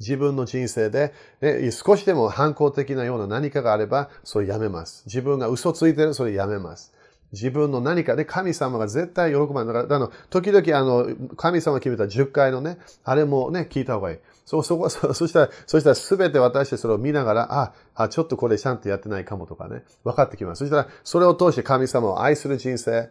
[0.00, 5.04] 自分の人生で、ね、少しでも反抗的なような何かがあれば、それやめます。
[5.06, 6.92] 自分が嘘ついてる、それやめます。
[7.32, 9.74] 自分の何かで神様が絶対喜ばない。
[9.74, 14.18] だから、あの、時々あの、神様が決めた10回のね、あれもね、聞いた方がいい。
[14.44, 20.60] そ、そこ、そ そしたら、そしたら全て私たちそれを見ながら、あ、あ、ちょっとこれちゃんとやってないかもとかね、分かってきます。
[20.60, 23.10] そしたら、それを通して神様を愛する人生、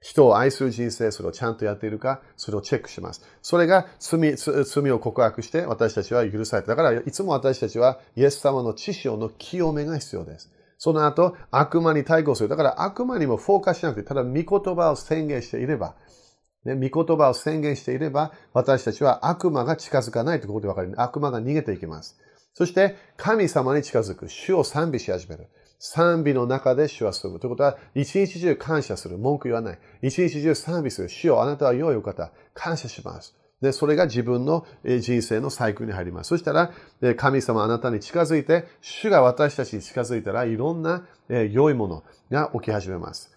[0.00, 3.22] 人を愛する人生、それをちゃんとやっているか、それをチェックします。
[3.40, 6.68] それが罪、罪を告白して私たちは許された。
[6.68, 10.52] だから、いつも私たちはイエス様の知識の清めが必要です。
[10.76, 12.50] その後、悪魔に対抗する。
[12.50, 15.94] だから悪魔にもフォーカスしなくて、ただ御言葉を宣言していれば、
[16.64, 20.94] ね、御言葉を宣言していれば、私たちは悪魔が近づかないということで分かる。
[20.96, 22.18] 悪魔が逃げていきます。
[22.54, 24.28] そして、神様に近づく。
[24.28, 25.48] 主を賛美し始める。
[25.78, 27.40] 賛美の中で主は住む。
[27.40, 29.18] ということは、一日中感謝する。
[29.18, 29.78] 文句言わない。
[30.02, 31.08] 一日中賛美する。
[31.08, 32.30] 主よ、あなたは良いお方。
[32.54, 33.34] 感謝します。
[33.60, 36.28] で、それが自分の人生のサイクルに入ります。
[36.28, 36.70] そしたら、
[37.16, 43.33] 神様あなたに近づいて、主が私たちに近づいたら、いろんな良いものが起き始めます。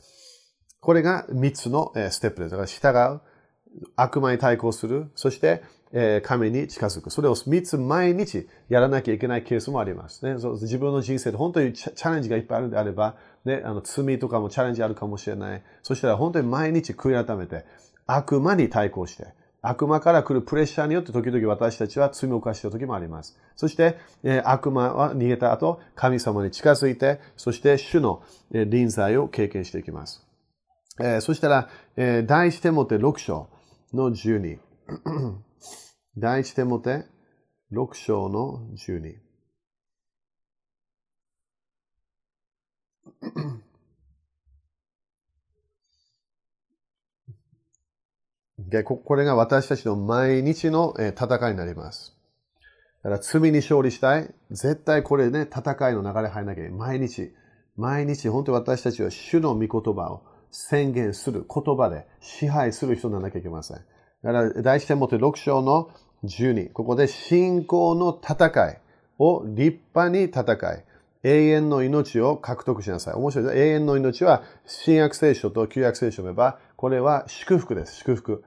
[0.88, 2.52] これが3つのステップです。
[2.52, 5.62] だから従う、悪魔に対抗する、そして
[6.24, 7.10] 神に近づく。
[7.10, 10.24] それを3つ毎日やらなきゃいけないケースもあります。
[10.24, 15.62] ね、自分の人生で本当にチャレンジがいっぱいあるのであれば、ね、あの罪とかもチャレンジあるかもしれない。
[15.84, 17.66] そしたら本当に毎日悔い改めて、
[18.06, 19.28] 悪魔に対抗して、
[19.62, 23.38] 悪魔から来るプレッシャーによって時々私たちは罪を犯した時もあります。
[23.58, 30.27] そして、え悪魔は逃げた後、神様に近づいて、そして主の臨在を経験していきます。
[31.00, 33.50] えー、そしたら、えー、第一手モテ6章
[33.94, 34.60] の12。
[36.18, 37.06] 第一手モテ
[37.72, 39.18] 6章の12。
[48.58, 52.18] でこれが私たちの毎日の戦いになります。
[53.04, 54.34] だから罪に勝利したい。
[54.50, 56.72] 絶対これね、戦いの流れ入らなきゃいけない。
[56.72, 57.34] 毎日。
[57.76, 63.78] 毎日、本当に私たちは主の御言葉を宣言する言葉で支配する人にならなきゃいけません。
[64.24, 65.90] だから、第一点もって6章の
[66.24, 66.72] 12。
[66.72, 68.78] ここで信仰の戦い
[69.20, 70.84] を立派に戦い、
[71.24, 73.14] 永遠の命を獲得しなさい。
[73.16, 73.58] 面白いです。
[73.58, 77.96] 永遠の命は、新約聖書と旧約聖書を読めば、これは祝福です。
[77.98, 78.44] 祝福。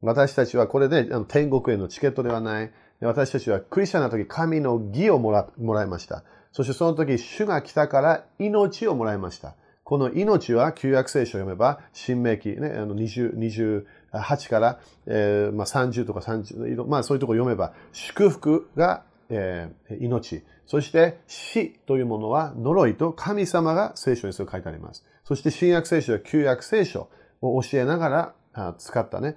[0.00, 2.72] 私たちはこれで天国へのチケットではない。
[3.00, 6.24] 私たちはクリスチャンの時、神の義をもらもらいました。
[6.52, 9.54] そしてその時、主が来たから命をもらいました。
[9.92, 13.84] この命は旧約聖書を読めば、新明記、ね、あの20
[14.24, 20.44] 28から、えーまあ、30とか30、まあそういうところを読めば、祝福が、えー、命。
[20.66, 25.04] そして死というものは呪いと神様が聖書にそれ書いてあります。
[25.24, 27.10] そして新約聖書は旧約聖書
[27.42, 29.36] を教えながら使ったね、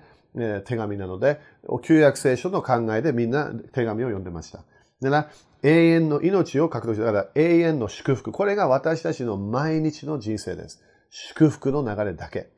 [0.63, 1.41] 手紙なので、
[1.84, 4.63] 旧約聖書の考えでみんな手紙を読んでました。
[5.01, 5.29] でな、
[5.63, 7.05] 永遠の命を獲得した。
[7.05, 8.31] だから永遠の祝福。
[8.31, 10.81] これが私たちの毎日の人生です。
[11.10, 12.49] 祝福の流れだけ。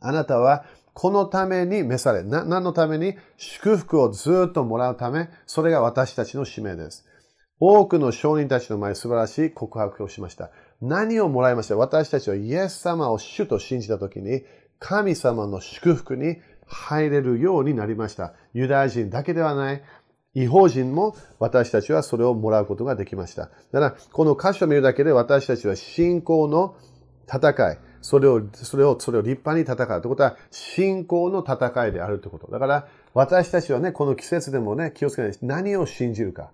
[0.00, 7.04] あなたはこのために召され、何のために祝福をずっともらうため、それが私たちの使命です。
[7.60, 10.50] 多くの証人たちの前素晴らしい告白をしました。
[10.80, 11.76] 何をもらいました？
[11.76, 14.42] 私たちはイエス様を主と信じたときに、
[14.80, 18.34] 神様の祝福に入れるようになりました。
[18.52, 19.82] ユダヤ人だけではない。
[20.34, 23.42] 違法人も私たちはそれをもらうことができました。
[23.42, 26.76] だから、この箇所を見るだけで私たちは信仰の
[27.32, 30.02] 戦い、それを、それを、それを立派に戦う。
[30.02, 32.50] ということは、信仰の戦いであるということ。
[32.50, 35.32] だから、私たちはね、この季節でもね、気をつけない。
[35.40, 36.50] 何を信じるか。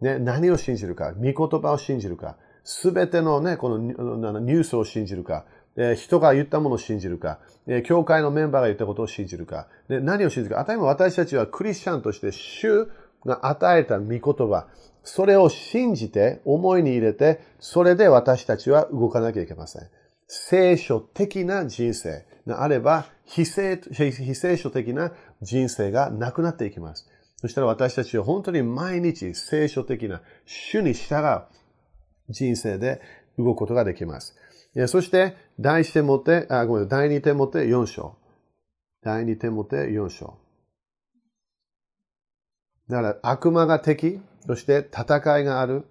[0.00, 1.12] ね、何を信じるか。
[1.12, 2.36] 御言葉を信じるか。
[2.62, 5.44] すべてのね、このニュースを信じるか。
[5.76, 10.60] え人が言ったものを信じるか、え教会のメンバーが言ったことを信じるか、で何を信じるか。
[10.60, 12.88] あたりも私たちはクリスチャンとして主
[13.24, 14.68] が与えた御言葉、
[15.02, 19.82] それを信じて、思いに入れて、それで私たちは動かなきゃいけません。
[20.26, 27.08] 聖書的な人生があれば、非聖非聖書的な人生がなくなっていきます。
[27.36, 31.42] そしたら私たちは本当に毎日聖書的な主に従う
[32.30, 33.02] 人生で
[33.38, 34.34] 動くことができます。
[34.86, 38.16] そして、第一手モテ、あ、ごめん第二手モテ4章。
[39.02, 40.38] 第二手モテ4章。
[42.88, 45.86] だから悪魔が敵、そして戦いがある。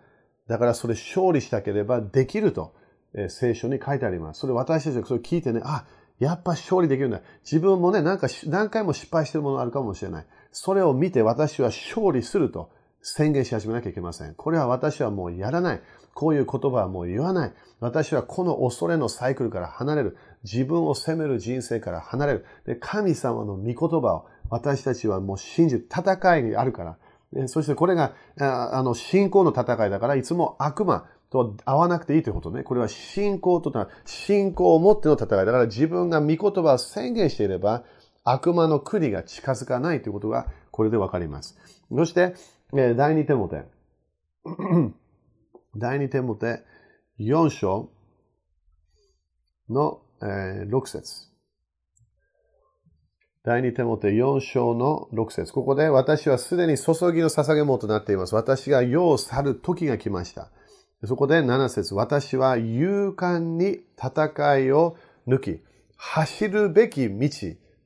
[0.48, 2.74] だからそれ勝利したければできると、
[3.16, 4.42] え、聖書に書いてあります。
[4.42, 5.86] それ私たちがそれ聞いてね、あ、
[6.20, 7.22] やっぱ勝利できるんだ。
[7.44, 10.26] 自分もね、なんか何回も失敗してるものあるかもしれない。
[10.52, 12.70] それを見て私は勝利すると
[13.02, 14.36] 宣言し始めなきゃいけません。
[14.36, 15.82] これは私はもうやらない。
[16.14, 17.54] こういう言葉はもう言わない。
[17.80, 20.18] 私はこの恐れのサイクルから離れる。
[20.44, 22.46] 自分を責める人生から離れる。
[22.66, 25.88] で神様の御言葉を私たちはもう信じる。
[25.90, 26.98] 戦いにあるから。
[27.48, 32.62] そしてこれが、あの、信仰の戦いだから、いつも悪魔と会わなくていいということね。
[32.62, 33.74] これは信仰と、
[34.06, 35.46] 信仰を持っての戦い。
[35.46, 37.84] だから自分が御言葉を宣言していれば、
[38.24, 41.58] 悪魔の国が近づかないということが、これでわかります。
[41.90, 42.36] そして、
[42.72, 43.64] 第二手モテ。
[45.76, 46.62] 第二手モテ
[47.20, 47.90] 4章
[49.70, 51.34] の、え、6節
[53.44, 58.36] 第二手モテ4章の6節ここで私はすでに注ぎの捧げ物となっています。
[58.36, 60.50] 私が世を去る時が来ました。
[61.06, 64.96] そこで7節私は勇敢に戦いを
[65.28, 65.60] 抜き、
[65.98, 67.30] 走るべき道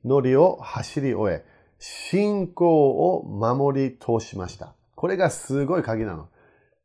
[0.04, 1.44] のりを走り終え、
[1.80, 4.74] 信仰を守り通しました。
[4.94, 6.28] これがすごい鍵なの。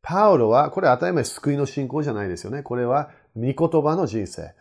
[0.02, 2.62] パウロは、これ当たり前救いの信仰じゃないですよね。
[2.62, 4.52] これは御言葉の人生。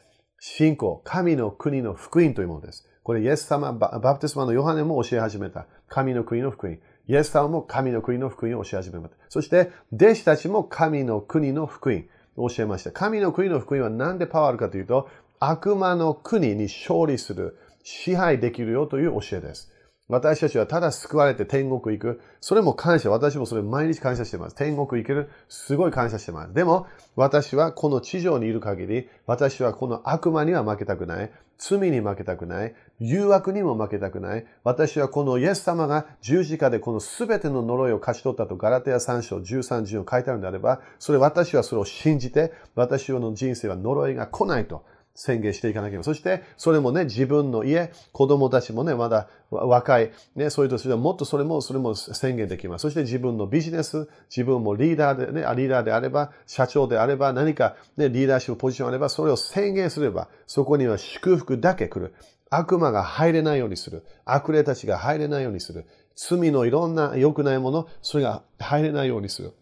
[0.45, 2.85] 信仰、神の国の福音というものです。
[3.03, 5.67] これイエス様、バプテスマのヨハネも教え始めた。
[5.87, 6.79] 神の国の福音。
[7.07, 9.17] イエス様も神の国の福音を教え始めました。
[9.29, 12.03] そして、弟子たちも神の国の福音
[12.35, 12.91] を教えました。
[12.91, 15.07] 神の国の福音は何でパワーあるかというと、
[15.39, 19.71] 悪魔の国に勝利する、支配できるよという教えです。
[20.13, 22.21] 私たちはただ救われて天国行く。
[22.39, 23.09] それも感謝。
[23.09, 24.55] 私もそれ毎日感謝してます。
[24.55, 25.31] 天国行ける。
[25.49, 26.53] すごい感謝してます。
[26.53, 31.31] でも、私はこの地上にいる限り、私はこの悪魔には負けたくない。
[31.57, 32.75] 罪に負けたくない。
[32.99, 34.45] 誘惑にも負けたくない。
[34.63, 44.85] 私はこのイエス様が十字架でこの全ての呪いを勝ち取ったとガラテヤ3章13、14書いてあるのであれば、それ私はそれを信じて、私の人生は呪いが来ないと。
[45.15, 46.03] 宣言していかなければ。
[46.03, 52.83] そして、それもね、自分の家、子供たちもね、まだ若い、ね、そういうとすれば、もっとそれも、それも宣言できます。
[52.83, 62.13] そして自分のビジネス、自分もリーダーでね、リーダーであれば、社長であれば、何かね、リーダーシップポジションあれば、それを宣言すれば、そこには祝福だけ来る。
[62.49, 64.03] 悪魔が入れないようにする。
[64.25, 65.85] 悪霊たちが入れないようにする。
[66.15, 69.53] 罪のいろんな良くないもの、それが入れないようにする。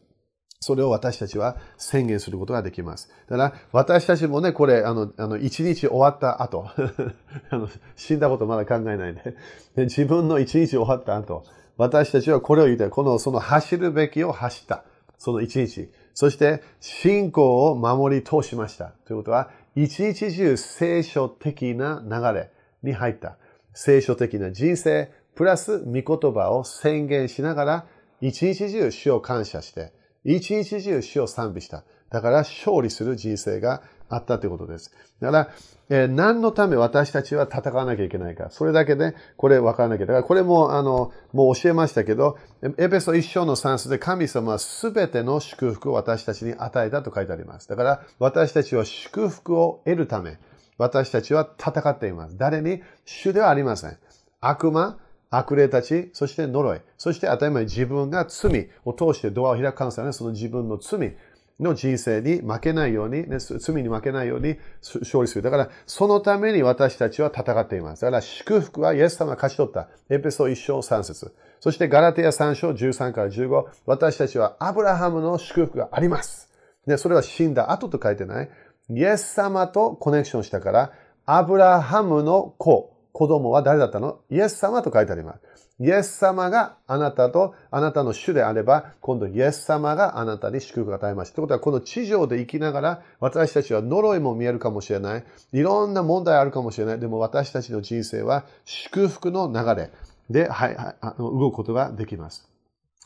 [0.63, 3.09] それを私たちは宣言することができます。
[3.27, 6.69] だから私たちもね、これ、あの、あの一日終わった後
[7.49, 9.35] あの、死んだことまだ考えないで
[9.75, 11.45] で、自分の一日終わった後、
[11.77, 12.89] 私たちはこれを言いたい。
[12.91, 14.83] この、その走るべきを走った。
[15.17, 15.89] その一日。
[16.13, 18.93] そして、信仰を守り通しました。
[19.05, 22.51] ということは、一日中聖書的な流れ
[22.83, 23.37] に入った。
[23.73, 27.85] 聖書的な人生、プラス御言葉を宣言しながら、
[28.19, 29.91] 一日中主を感謝して、
[30.23, 31.83] 一日中主を賛美した。
[32.09, 34.91] だから勝利する人生があったということです。
[35.21, 35.49] だから、
[35.89, 38.49] えー、何のため私たちは戦わなきゃいけないか。
[38.49, 40.05] それだけで、これ分からなきゃ。
[40.05, 42.37] だからこれも、あの、もう教えましたけど、
[42.77, 47.69] エペソ一章の算数で神様は全ての祝福を私たちに与えたと書いてあります。
[47.69, 50.37] だから、私たちは祝福を得るため、
[50.77, 52.37] 私たちは戦っています。
[52.37, 52.81] 誰に？
[53.05, 53.97] 主ではありません。
[54.41, 54.97] 悪魔、
[55.31, 61.15] 悪霊たち、そして呪い、そして当たり前自分が罪を通してドアを開く可能性はね、その自分の罪
[61.61, 65.41] の人生に負けないように、ね、罪に負けないように勝利する。
[65.41, 68.01] だから、そのために私たちは戦っています。
[68.01, 69.87] だから、祝福はイエス様が勝ち取った。
[70.09, 73.65] エペソ1章3節そして、ガラテヤ3章13から15。
[73.85, 76.49] 私たちはアブラハムの祝福があります。
[76.87, 78.49] ね、それは死んだ後と書いてない。
[78.89, 80.91] イエス様とコネクションしたから、
[81.25, 84.19] アブラハムの子、子供は誰だったの？
[84.29, 85.39] イエス様と書いてあります。
[85.79, 91.35] イエス様があなたとあなたの主であれば、今度イエス様があなたに祝福を与えました。
[91.37, 95.23] ということは、この地上で生きながら、私たちは呪いも見えるかもしれない。
[95.53, 96.99] いろんな問題あるかもしれない。
[96.99, 99.91] でも私たちの人生は祝福の流れ
[100.29, 102.47] で、はいはい、動くことができます。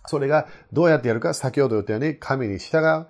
[0.07, 3.07] それがどうやってやるか、先ほど言ったように、神に従う。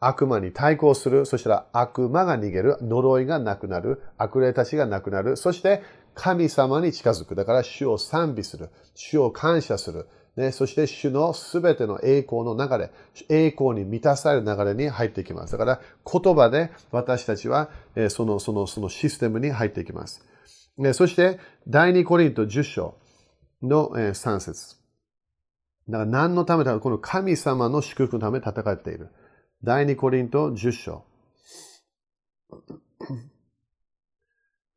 [0.00, 1.26] 悪魔に対抗する。
[1.26, 2.76] そしたら悪魔が逃げる。
[2.82, 4.02] 呪いがなくなる。
[4.18, 5.36] 悪霊たちがなくなる。
[5.36, 5.82] そして
[6.14, 7.34] 神様に近づく。
[7.34, 8.70] だから主を賛美する。
[8.94, 10.06] 主を感謝する。
[10.36, 12.90] ね、そして主のすべての栄光の流れ、
[13.30, 15.52] 栄光に満たされる流れに入っていきます。
[15.52, 17.70] だから言葉で私たちは、
[18.10, 20.22] そのそのそのシステムに入っていきます。
[20.76, 22.94] ね、そして第2コリント10章
[23.62, 24.76] の、え3節
[25.88, 29.08] だから何のためだこの神様の祝福のため戦っている。
[29.64, 31.04] 第2コリント10章。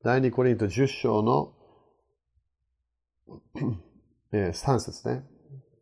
[0.04, 1.54] 第2コリント10章の
[4.32, 5.24] 3節ね。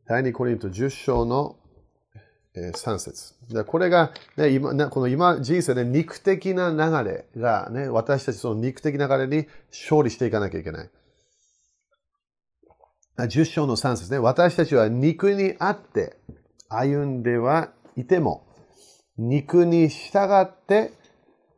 [0.08, 1.58] 第2コリント10章の
[2.56, 10.90] 3節でこれが、ね、今、この今人生で肉的な流れが、ね、私たちその肉的な流れに勝利していかなきゃいけない。
[13.20, 14.18] 10章の3節ね。
[14.18, 16.18] 私たちは肉にあって
[16.68, 18.47] 歩んではいても、
[19.18, 20.92] 肉に従って、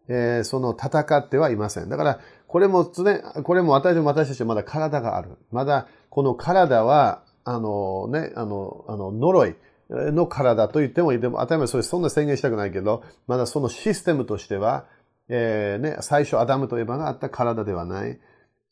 [0.08, 1.90] えー、その戦ってはいません。
[1.90, 5.38] だから、これも常、これも私も私たちはまだ体がある。
[5.52, 9.56] まだこの体は、あのね、あの、あの、呪い
[9.90, 11.20] の体と言ってもいい。
[11.20, 14.86] でも、当たり前それそんな宣言したくないけど、まだそのシステムとしては、
[15.30, 18.20] えー、ね、最初アダムとエヴァがあった体ではない。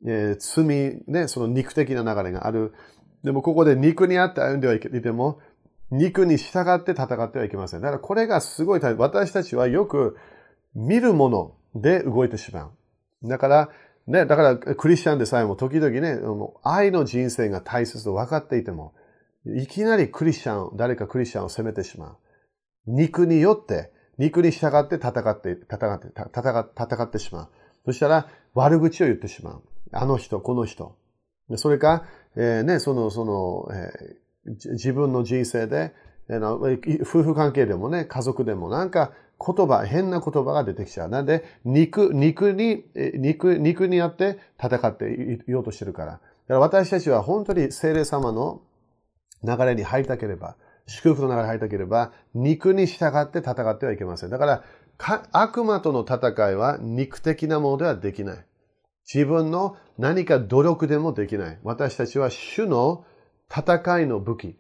[0.06, 2.74] えー、罪、ね、その肉的な流れがある。
[3.24, 5.40] でもここで肉にあって歩んではいても、
[5.92, 7.82] 肉に従って戦ってはいけません。
[7.82, 10.18] だからこれがすごい大私たちはよく
[10.76, 12.72] 見るもので動いてしま
[13.24, 13.28] う。
[13.28, 13.70] だから、
[14.08, 16.20] ね、だからクリスチャンでさえも時々ね、
[16.64, 18.94] 愛の人生が大切と分かっていても、
[19.46, 22.18] いきなりクリスチャン、誰かクリスチャンを責めてしまう。
[22.86, 27.50] 肉によって肉に従って戦って、戦って、戦戦ってしまう。
[27.86, 29.64] そしたら悪口を言ってしまう。
[29.92, 30.98] あの人、この人。
[31.56, 35.94] それか、えー、ね、その、その、えー、自分の人生で、
[36.30, 41.10] 夫婦関係でもね、家族でもなんか言葉、変な言葉が出てきちゃう。
[41.10, 42.86] なんで、肉、肉に、
[43.16, 46.12] 肉、肉にあって戦っていようとしてるから。
[46.14, 48.62] だから私たちは本当に精霊様の
[49.44, 50.56] 流れに入りたければ、
[50.88, 54.30] 祝福の流れに入りたければ、肉に従って戦ってはいけません。
[54.30, 54.64] だから、
[55.32, 58.46] 悪魔との戦いは肉的なものではできない。
[59.14, 61.60] 自分の何か努力でもできない。
[61.64, 63.06] 私たちは主の
[63.50, 64.56] 戦いの武器。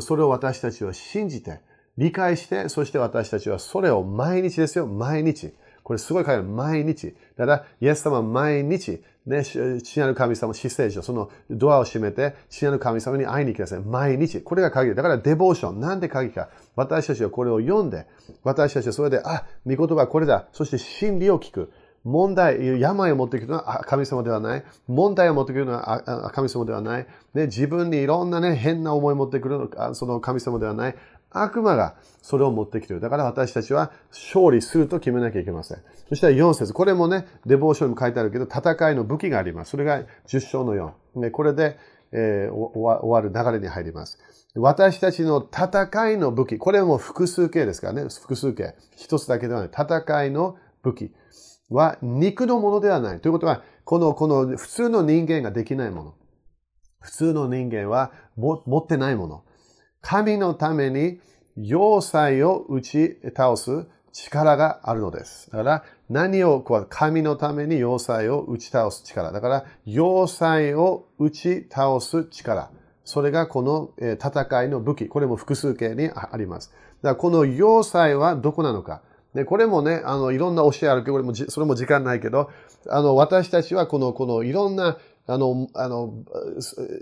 [0.00, 1.60] それを私たちは信じて、
[1.96, 5.52] 理解して、そして私たちはそれを毎日ですよ、毎日。
[5.84, 6.44] これすごい書いてある。
[6.44, 7.14] 毎日。
[7.36, 13.80] だから、イエス様毎日、ね、父なる神様、死聖書、そのドアを閉めて、父なる神様に会いに行きなさい。
[13.80, 14.40] 毎日。
[14.40, 15.80] これが鍵だから、デボーション。
[15.80, 16.48] なんで鍵か。
[16.74, 18.06] 私たちはこれを読んで、
[18.42, 20.48] 私たちはそれで、あ、御言葉これだ。
[20.52, 21.70] そして真理を聞く。
[22.04, 24.64] 問題、病を持ってくるのは神様ではない。
[24.86, 27.06] 問題を持ってくるのは神様ではない。
[27.32, 30.96] ね、自分にいろんなね、変な思いを持ってくるのはその神様ではない。
[31.30, 33.00] 悪魔がそれを持ってきている。
[33.00, 35.78] だから私たちは勝利すると決めなきゃいけません。
[36.08, 36.72] そしたら4節。
[36.74, 39.70] これもね、デボーションにも書いてあるけど、戦いの武器があります。
[39.70, 40.92] それが10章の4。
[41.16, 41.78] ね、これで、
[42.12, 44.18] えー、終わる流れに入ります。
[44.54, 46.58] 私たちの戦いの武器。
[46.58, 48.08] これも複数形ですからね。
[48.08, 48.74] 複数形。
[48.94, 49.70] 一つだけではない。
[49.72, 51.12] 戦いの武器
[51.70, 53.20] は肉のものではない。
[53.20, 56.14] ということは、この、この普通の人間ができないもの。
[57.00, 59.44] 普通の人間は持ってないもの。
[60.00, 61.20] 神のために
[61.56, 65.50] 要塞を打ち倒す力があるのです。
[65.50, 69.32] だから、何を、神のために要塞を打ち倒す力。
[69.32, 72.70] だから、要塞を打ち倒す力。
[73.04, 75.08] それがこの戦いの武器。
[75.08, 76.70] これも複数形にあります。
[76.70, 79.02] だからこの要塞はどこなのか。
[79.34, 82.50] で、これもね、あの、いろんな教えあるけど、これもそれも時間ないけど、
[82.88, 86.12] あの、私たちはこの、このいろんなあの、あの、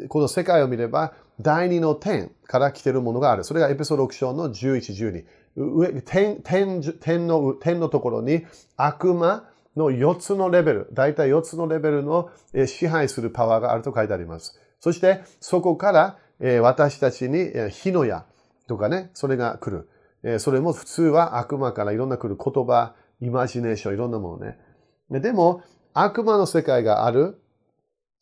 [0.08, 3.42] この世界を見れば、第二の天から来てるものがある。
[3.42, 5.24] それがエピソード6章の11、12。
[5.56, 9.44] 上天天天の天のところに悪魔
[9.76, 12.30] の4つのレベル、大体4つのレベルの
[12.66, 14.58] 支配するパワーがあると書いてあります。
[14.80, 16.18] そしてそこから
[16.62, 18.24] 私たちに火の矢
[18.66, 19.88] とかね、それが来る。
[20.38, 24.58] それも普通は悪魔からいろんな来る言葉、イマジネーション、いろんなものね。
[25.20, 25.62] でも
[25.94, 27.38] 悪魔の世界がある。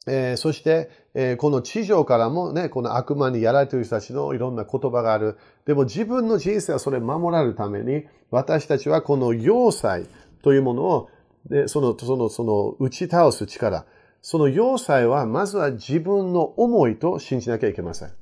[0.06, 5.36] え、そして、え、この地上からもね、この悪魔にやられている人たちのいろんな言葉がある。
[5.66, 10.06] でも自分の人生はそれを守られるために、私たちはこの要塞
[10.42, 11.10] というものを、
[11.48, 13.84] でその、その、その、打ち倒す力。
[14.22, 18.12] その要塞は、まずは自分の思いと信じなきゃいけません。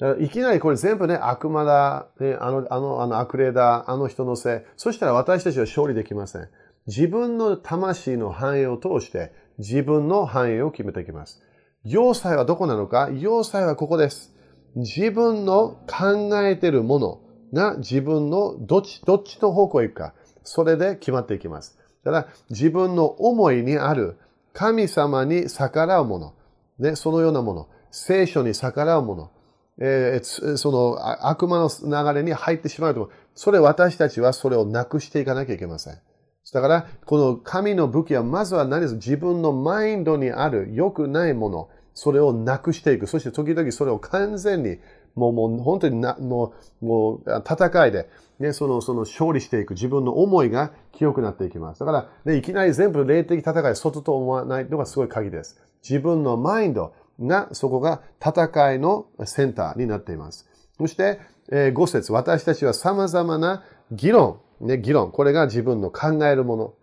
[0.00, 4.60] だからいきなりこれ全部ね、悪魔だ、ね、あの、あの、あの悪霊だ、あの人のせい。
[4.76, 6.48] そしたら私たちは勝利できません。
[6.86, 11.42] 自分の魂の繁栄を通して、自分の範囲を決めていきます。
[11.84, 13.10] 要塞はどこなのか？
[13.12, 14.34] 要塞はここです。
[14.74, 17.20] 自分の考えているもの
[17.52, 20.14] が自分のどっち、どっちの方向へ行くか。
[20.44, 21.78] それで決まっていきます。
[22.04, 24.16] だから自分の思いにある
[24.54, 26.34] 神様に逆らうもの。
[26.78, 27.68] ね、そのようなもの。
[27.90, 29.30] 聖書に逆らうもの。
[29.80, 31.70] えー、その悪魔の
[32.12, 33.10] 流れに入ってしまうと。
[33.34, 35.98] それ私たちはそれをなくしていかなきゃいけません。
[36.52, 43.06] だから、この神の武器は、まずは何です自分のマインドにある良くないもの、それをなくしていく。
[43.06, 44.78] そして時々それを完全に、
[45.14, 48.08] もう、もう本当にな、もう、もう、戦いで、
[48.38, 49.74] ね、その、その勝利していく。
[49.74, 51.80] 自分の思いが清くなっていきます。
[51.80, 55.60] だから、ね、いきなり全部霊的戦い、外と思わないのがすごい鍵です。
[55.82, 60.48] 自分のマインドが、そこが戦いのセンターになっています。
[60.78, 61.20] そして、
[61.52, 65.10] えー、5節私たちは様々な議論、ね、議論。
[65.10, 66.74] これが自分の考えるもの。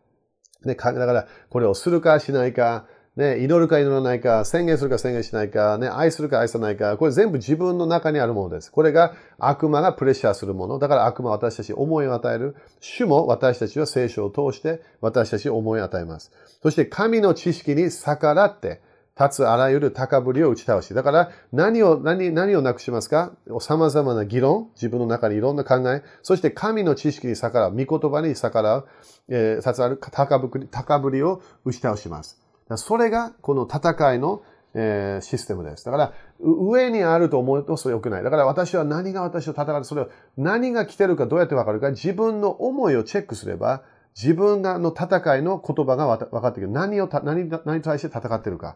[0.65, 2.85] ね、だから、これをするかしないか、
[3.17, 8.71] ね、祈るか祈らないか、宣言するか宣言しないか、ね、愛するか愛さないか、これ全部自分の中にあるものです。
[8.71, 10.77] これが悪魔がプレッシャーするもの。
[10.77, 12.55] だから悪魔は私たち思いを与える。
[12.79, 16.31] 主も私たちは聖書を通して私たち思いを与えます。
[16.61, 18.81] そして神の知識に逆らって、
[19.19, 20.93] 立つあらゆる高ぶりを打ち倒し。
[20.93, 23.31] だから何を、何、何をなくしますか？
[23.59, 28.87] 様々な議論、自分の中にいろんな考え、そして神の知識に逆らう、御言葉に逆らう、
[29.29, 32.39] えー、立つある高ぶり高ぶりを打ち倒します。
[32.75, 34.43] それがこの戦いの、
[34.73, 35.85] えー、システムです。
[35.85, 38.23] だから、上にあると思うとそれ良くない。
[38.23, 43.83] だから私は何が私を戦う、それを何が来てるかどうやってわかるか、自分の思いをチェックすれば、
[44.15, 46.71] 自分がの戦いの言葉が分かってくる。
[46.71, 48.75] 何を、何、何に対して戦ってるか。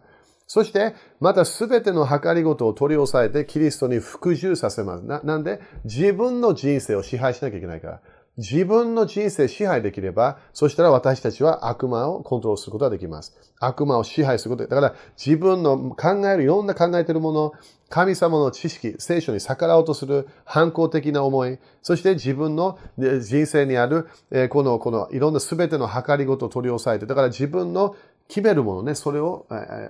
[0.53, 5.05] そして、またすべての計りごとを取り押さえて、キリストに服従させます。
[5.05, 8.01] な、なんで自分の人生を支配しなきゃいけないから。
[8.37, 13.33] 自分の人生支配できれば、そしたら私たちは悪魔をコントロールすることができます。
[13.59, 14.67] 悪魔を支配すること。
[14.67, 17.53] だから自分の考える、いろんな考えているもの、
[17.89, 24.07] 神様の知識、聖書に逆らおうとする反抗的な思い、そして自分の人生にある、
[24.49, 27.95] この、このいろんな全ての計りごとを取り押さえて、だから自分の
[28.31, 29.45] 決めるものね、それを、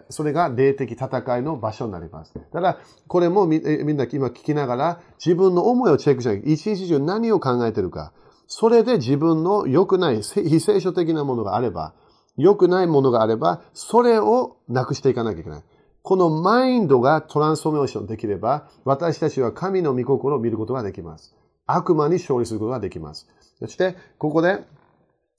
[0.10, 2.34] それが霊的戦いの場所になります。
[2.34, 2.78] だから、
[3.08, 8.14] これもみんな今聞きながら、自分の思いをチェックしなきゃ一日中何を考えてるか。
[8.48, 11.94] それで自分の良くない、非聖書的なものがあれば、
[12.36, 15.64] 良くないものがあれば、それをなくしていかなきゃいけない。
[16.02, 21.36] このマインドがトランスフォーメーションできれば、私たちは神の御心を見ることができます。
[21.68, 23.28] 悪魔に勝利することができます。
[23.60, 24.64] そして、ここで、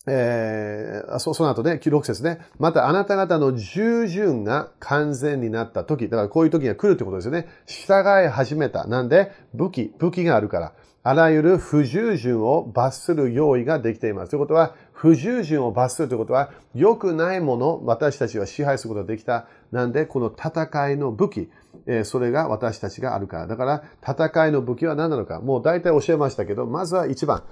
[0.07, 7.47] えー、そその後で、6節で、またあなた方の従順が完全になった時、だからこういう時が来るってことですよね。
[7.67, 8.87] 従い始めた。
[8.87, 10.73] なんで、武器、武器があるから。
[11.05, 14.31] あらゆる不従順を罰する用意ができています。
[14.31, 19.47] ということは、不従順を罰するということは、良くないもの、私たちは支配することができた。
[19.73, 21.51] なんで、この戦いの武器、
[21.87, 23.47] えそれが私たちがあるから。
[23.49, 25.41] だから、戦いの武器は何なのか。
[25.41, 27.43] もう大体教えましたけど、まずは一番。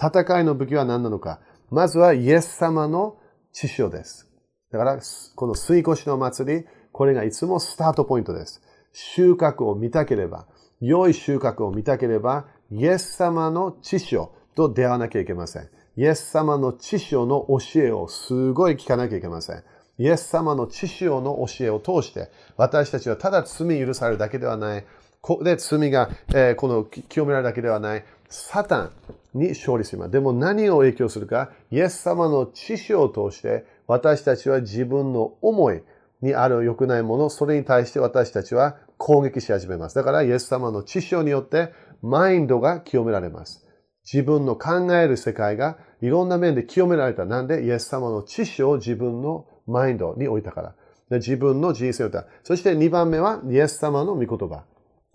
[0.00, 1.40] 戦いの武器は何なのか。
[1.70, 3.16] まずはイエス様の
[3.52, 4.28] 知識です。
[4.72, 5.00] だから、
[5.36, 8.60] この水越しの祭り、これがいつもスタートポイントです。
[8.92, 10.46] 収穫を見たければ、
[10.80, 14.16] 良い収穫を見たければ、イエス様の知識
[14.54, 15.68] と出会わなきゃいけません。
[15.96, 19.62] イエス様の知識の教えをすごい聞かなきゃいけません。
[19.98, 24.84] イエス様の知識の教えを通して、私たちはただ罪許されるだけではない。
[25.42, 28.04] で、罪が、えー、この清められるだけではない。
[28.30, 28.92] サタン
[29.34, 30.10] に勝利します。
[30.12, 35.82] でも何を影響するか、イエス様の知識を通して、私たちは自分の思い
[36.22, 39.96] にある良くないもの、それに対して私たちは攻撃し始めます。
[39.96, 41.72] だから、イエス様の知識によって、
[42.02, 43.66] マインドが清められます。
[44.10, 47.24] 自分の考える世界がいろんな面で清められた。
[47.24, 50.74] なんで、イエス様の知識を自分のマインドに置いたか
[51.10, 51.18] ら。
[51.18, 52.26] 自分の人生を置いた。
[52.44, 54.64] そして2番目は、イエス様の御言葉。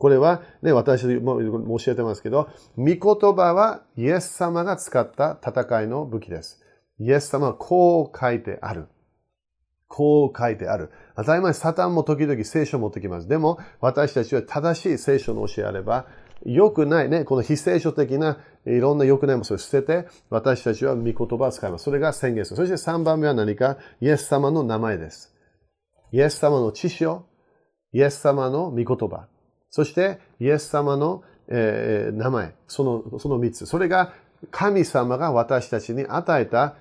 [0.06, 1.40] これは、ね、私も
[1.80, 2.48] 教えてますけど、
[2.78, 3.00] 御言
[3.36, 6.62] 葉はイエス様が使った戦いの武器です。
[7.00, 8.86] イエス様はこう書いてある。
[9.88, 10.92] こう書いてある。
[11.16, 13.28] 当たり前、サタンも時々聖書を持ってきます。
[13.28, 16.06] でも、私たちは正しい聖書の教えあれば、
[16.46, 18.38] 良くないね、この非聖書的な
[18.68, 21.84] いろんな良くないものを捨てて、私たちは御言葉を使います。
[21.84, 22.58] それが宣言する。
[22.58, 25.34] そして3番目は何か、イエス様の名前です。
[26.12, 27.26] イエス様の知識を、
[27.92, 29.30] イエス様の御言葉。
[29.76, 33.66] そして、イエス様の、えー、名前、その、その三つ。
[33.66, 34.14] それが
[34.50, 36.78] 神様が私たちに与えた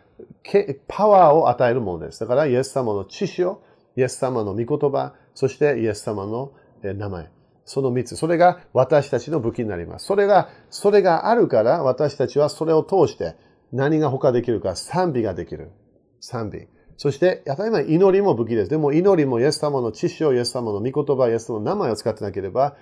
[0.87, 2.21] パワーを与えるものです。
[2.21, 3.65] だから、イエス様の知識を、
[3.97, 6.53] イエス様の御言葉、そしてイエス様の
[6.85, 7.33] 名前。
[7.65, 8.15] その三つ。
[8.15, 10.07] それが私たちの武器になります。
[10.07, 13.35] それが、それがあるから私たちはそれを通して
[13.73, 15.73] 何が他できるか賛美ができる。
[16.21, 16.69] 賛美。
[16.97, 18.71] そして、当たり前祈りも武器です。
[18.71, 22.77] でも祈りもイエス様の知識をイエス様の御言葉、イエス様の名前を使ってなければ、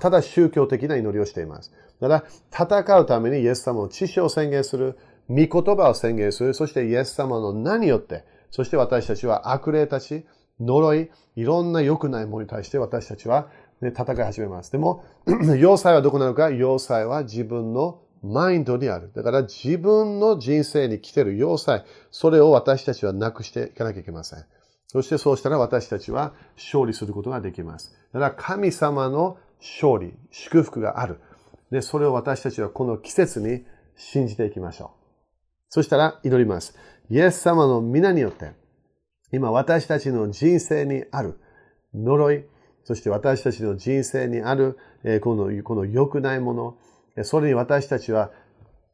[0.00, 1.72] ただ宗教的な祈りをしています。
[2.00, 2.24] だか
[2.58, 4.98] ら、戦うためにイエス様の知識を宣言する、
[5.28, 10.24] 御言葉を宣言する、そしてイエス様の名によって、そして私たちは悪霊たち、
[10.60, 13.48] 呪い、いろんな良くないものに対して私たちは、
[13.80, 14.72] ね、戦い始めます。
[14.72, 15.04] でも、
[15.58, 16.50] 要塞はどこなのか？
[16.50, 19.12] 要塞は自分のマインドにある。
[19.14, 24.44] だから自分の人生に来てる要塞、それを私たちはなくしていかなきゃいけません。
[24.86, 27.94] そしてそうしたら私たちは勝利することができます。
[28.12, 31.20] だから神様の勝利、祝福がある。
[31.70, 33.64] で、それを私たちはこの季節に
[33.96, 34.88] 信じていきましょう。
[35.68, 36.74] そしたら祈ります。
[37.10, 38.52] イエス様の皆によって、
[39.32, 41.38] 今私たちの人生にある
[41.94, 42.44] 呪い、
[42.84, 44.78] そして私たちの人生にある、
[45.20, 46.78] この、この良くないもの、
[47.24, 48.30] それに私たちは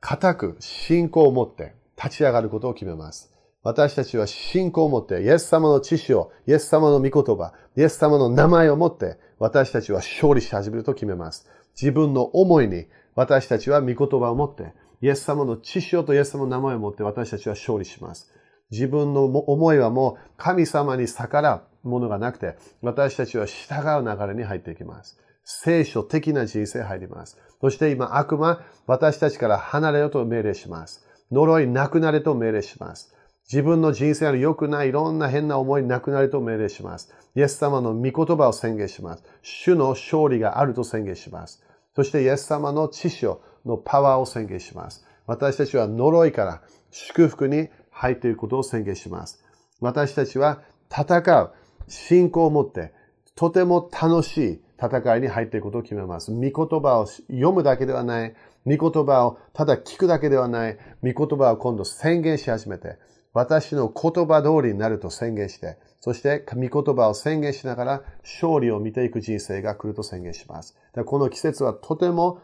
[0.00, 3.34] 固く信仰を持って立ち上がることを決めます。
[3.62, 11.48] 私たちは信仰を持って、イエス様の知識を、イエス様の御言葉、イエス様の名前を持って、私たちは勝利し始めると決めます。
[11.80, 18.30] 自分の思いに、私たちは御言葉を持って、イエス様の知識をとイエス様の名前を持って私たちは勝利します。
[18.70, 25.18] 自分の思いはもう神様に逆らうものがなくて、私たちは従う流れに入っていきます。
[25.44, 27.38] 聖書的な人生入ります。
[27.60, 31.06] そして今悪魔、私たちから離れよと命令します。
[31.30, 33.14] 呪いなくなれと命令します。
[33.50, 37.12] 自分の人生の良くないいろんな変な思いなくなれと命令します。
[37.36, 39.24] イエス様の御言葉を宣言します。
[39.42, 41.62] 主の勝利があると宣言します。
[41.94, 43.26] そしてイエス様の知識
[43.66, 45.06] のパワーを宣言します。
[45.26, 49.44] 私たちは呪いから祝福に入っていることを宣言します。
[49.80, 51.50] 私たちは戦う、
[51.88, 52.92] 信仰を持って、
[53.34, 56.32] とても楽しい戦いに入っていくことを決めます。
[56.32, 58.34] 御言葉を読むだけではない。
[58.66, 62.98] 御言葉をただ聞くだけではない、御言葉を今度宣言し始めて、
[63.32, 70.76] 私の言葉通りになると宣言して、そして御言葉を宣言しながら勝利を見ていく人生が来ると宣言します。
[71.04, 72.40] この季節はとても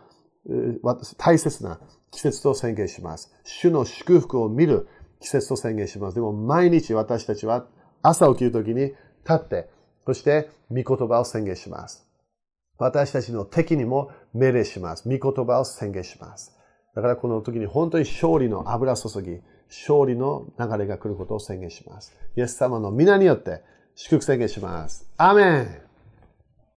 [1.19, 1.79] 大切な
[2.11, 3.33] 季節と宣言します。
[3.45, 4.89] 主の祝福を見る
[5.21, 6.15] 季節と宣言します。
[6.15, 7.67] でも毎日私たちは
[8.03, 8.97] 朝起きるときに立
[9.33, 9.71] って、
[10.07, 12.10] そして御言葉を宣言します。
[12.81, 15.09] 私たちの敵にも命令します。
[15.09, 16.57] 御言葉を宣言します。
[16.95, 22.17] だからこの時に本当に勝利の油注ぎ、勝利の流れが来ることを宣言します。
[22.37, 23.63] イエス様の皆によって
[23.95, 25.07] 祝福宣言します。
[25.19, 25.90] アメン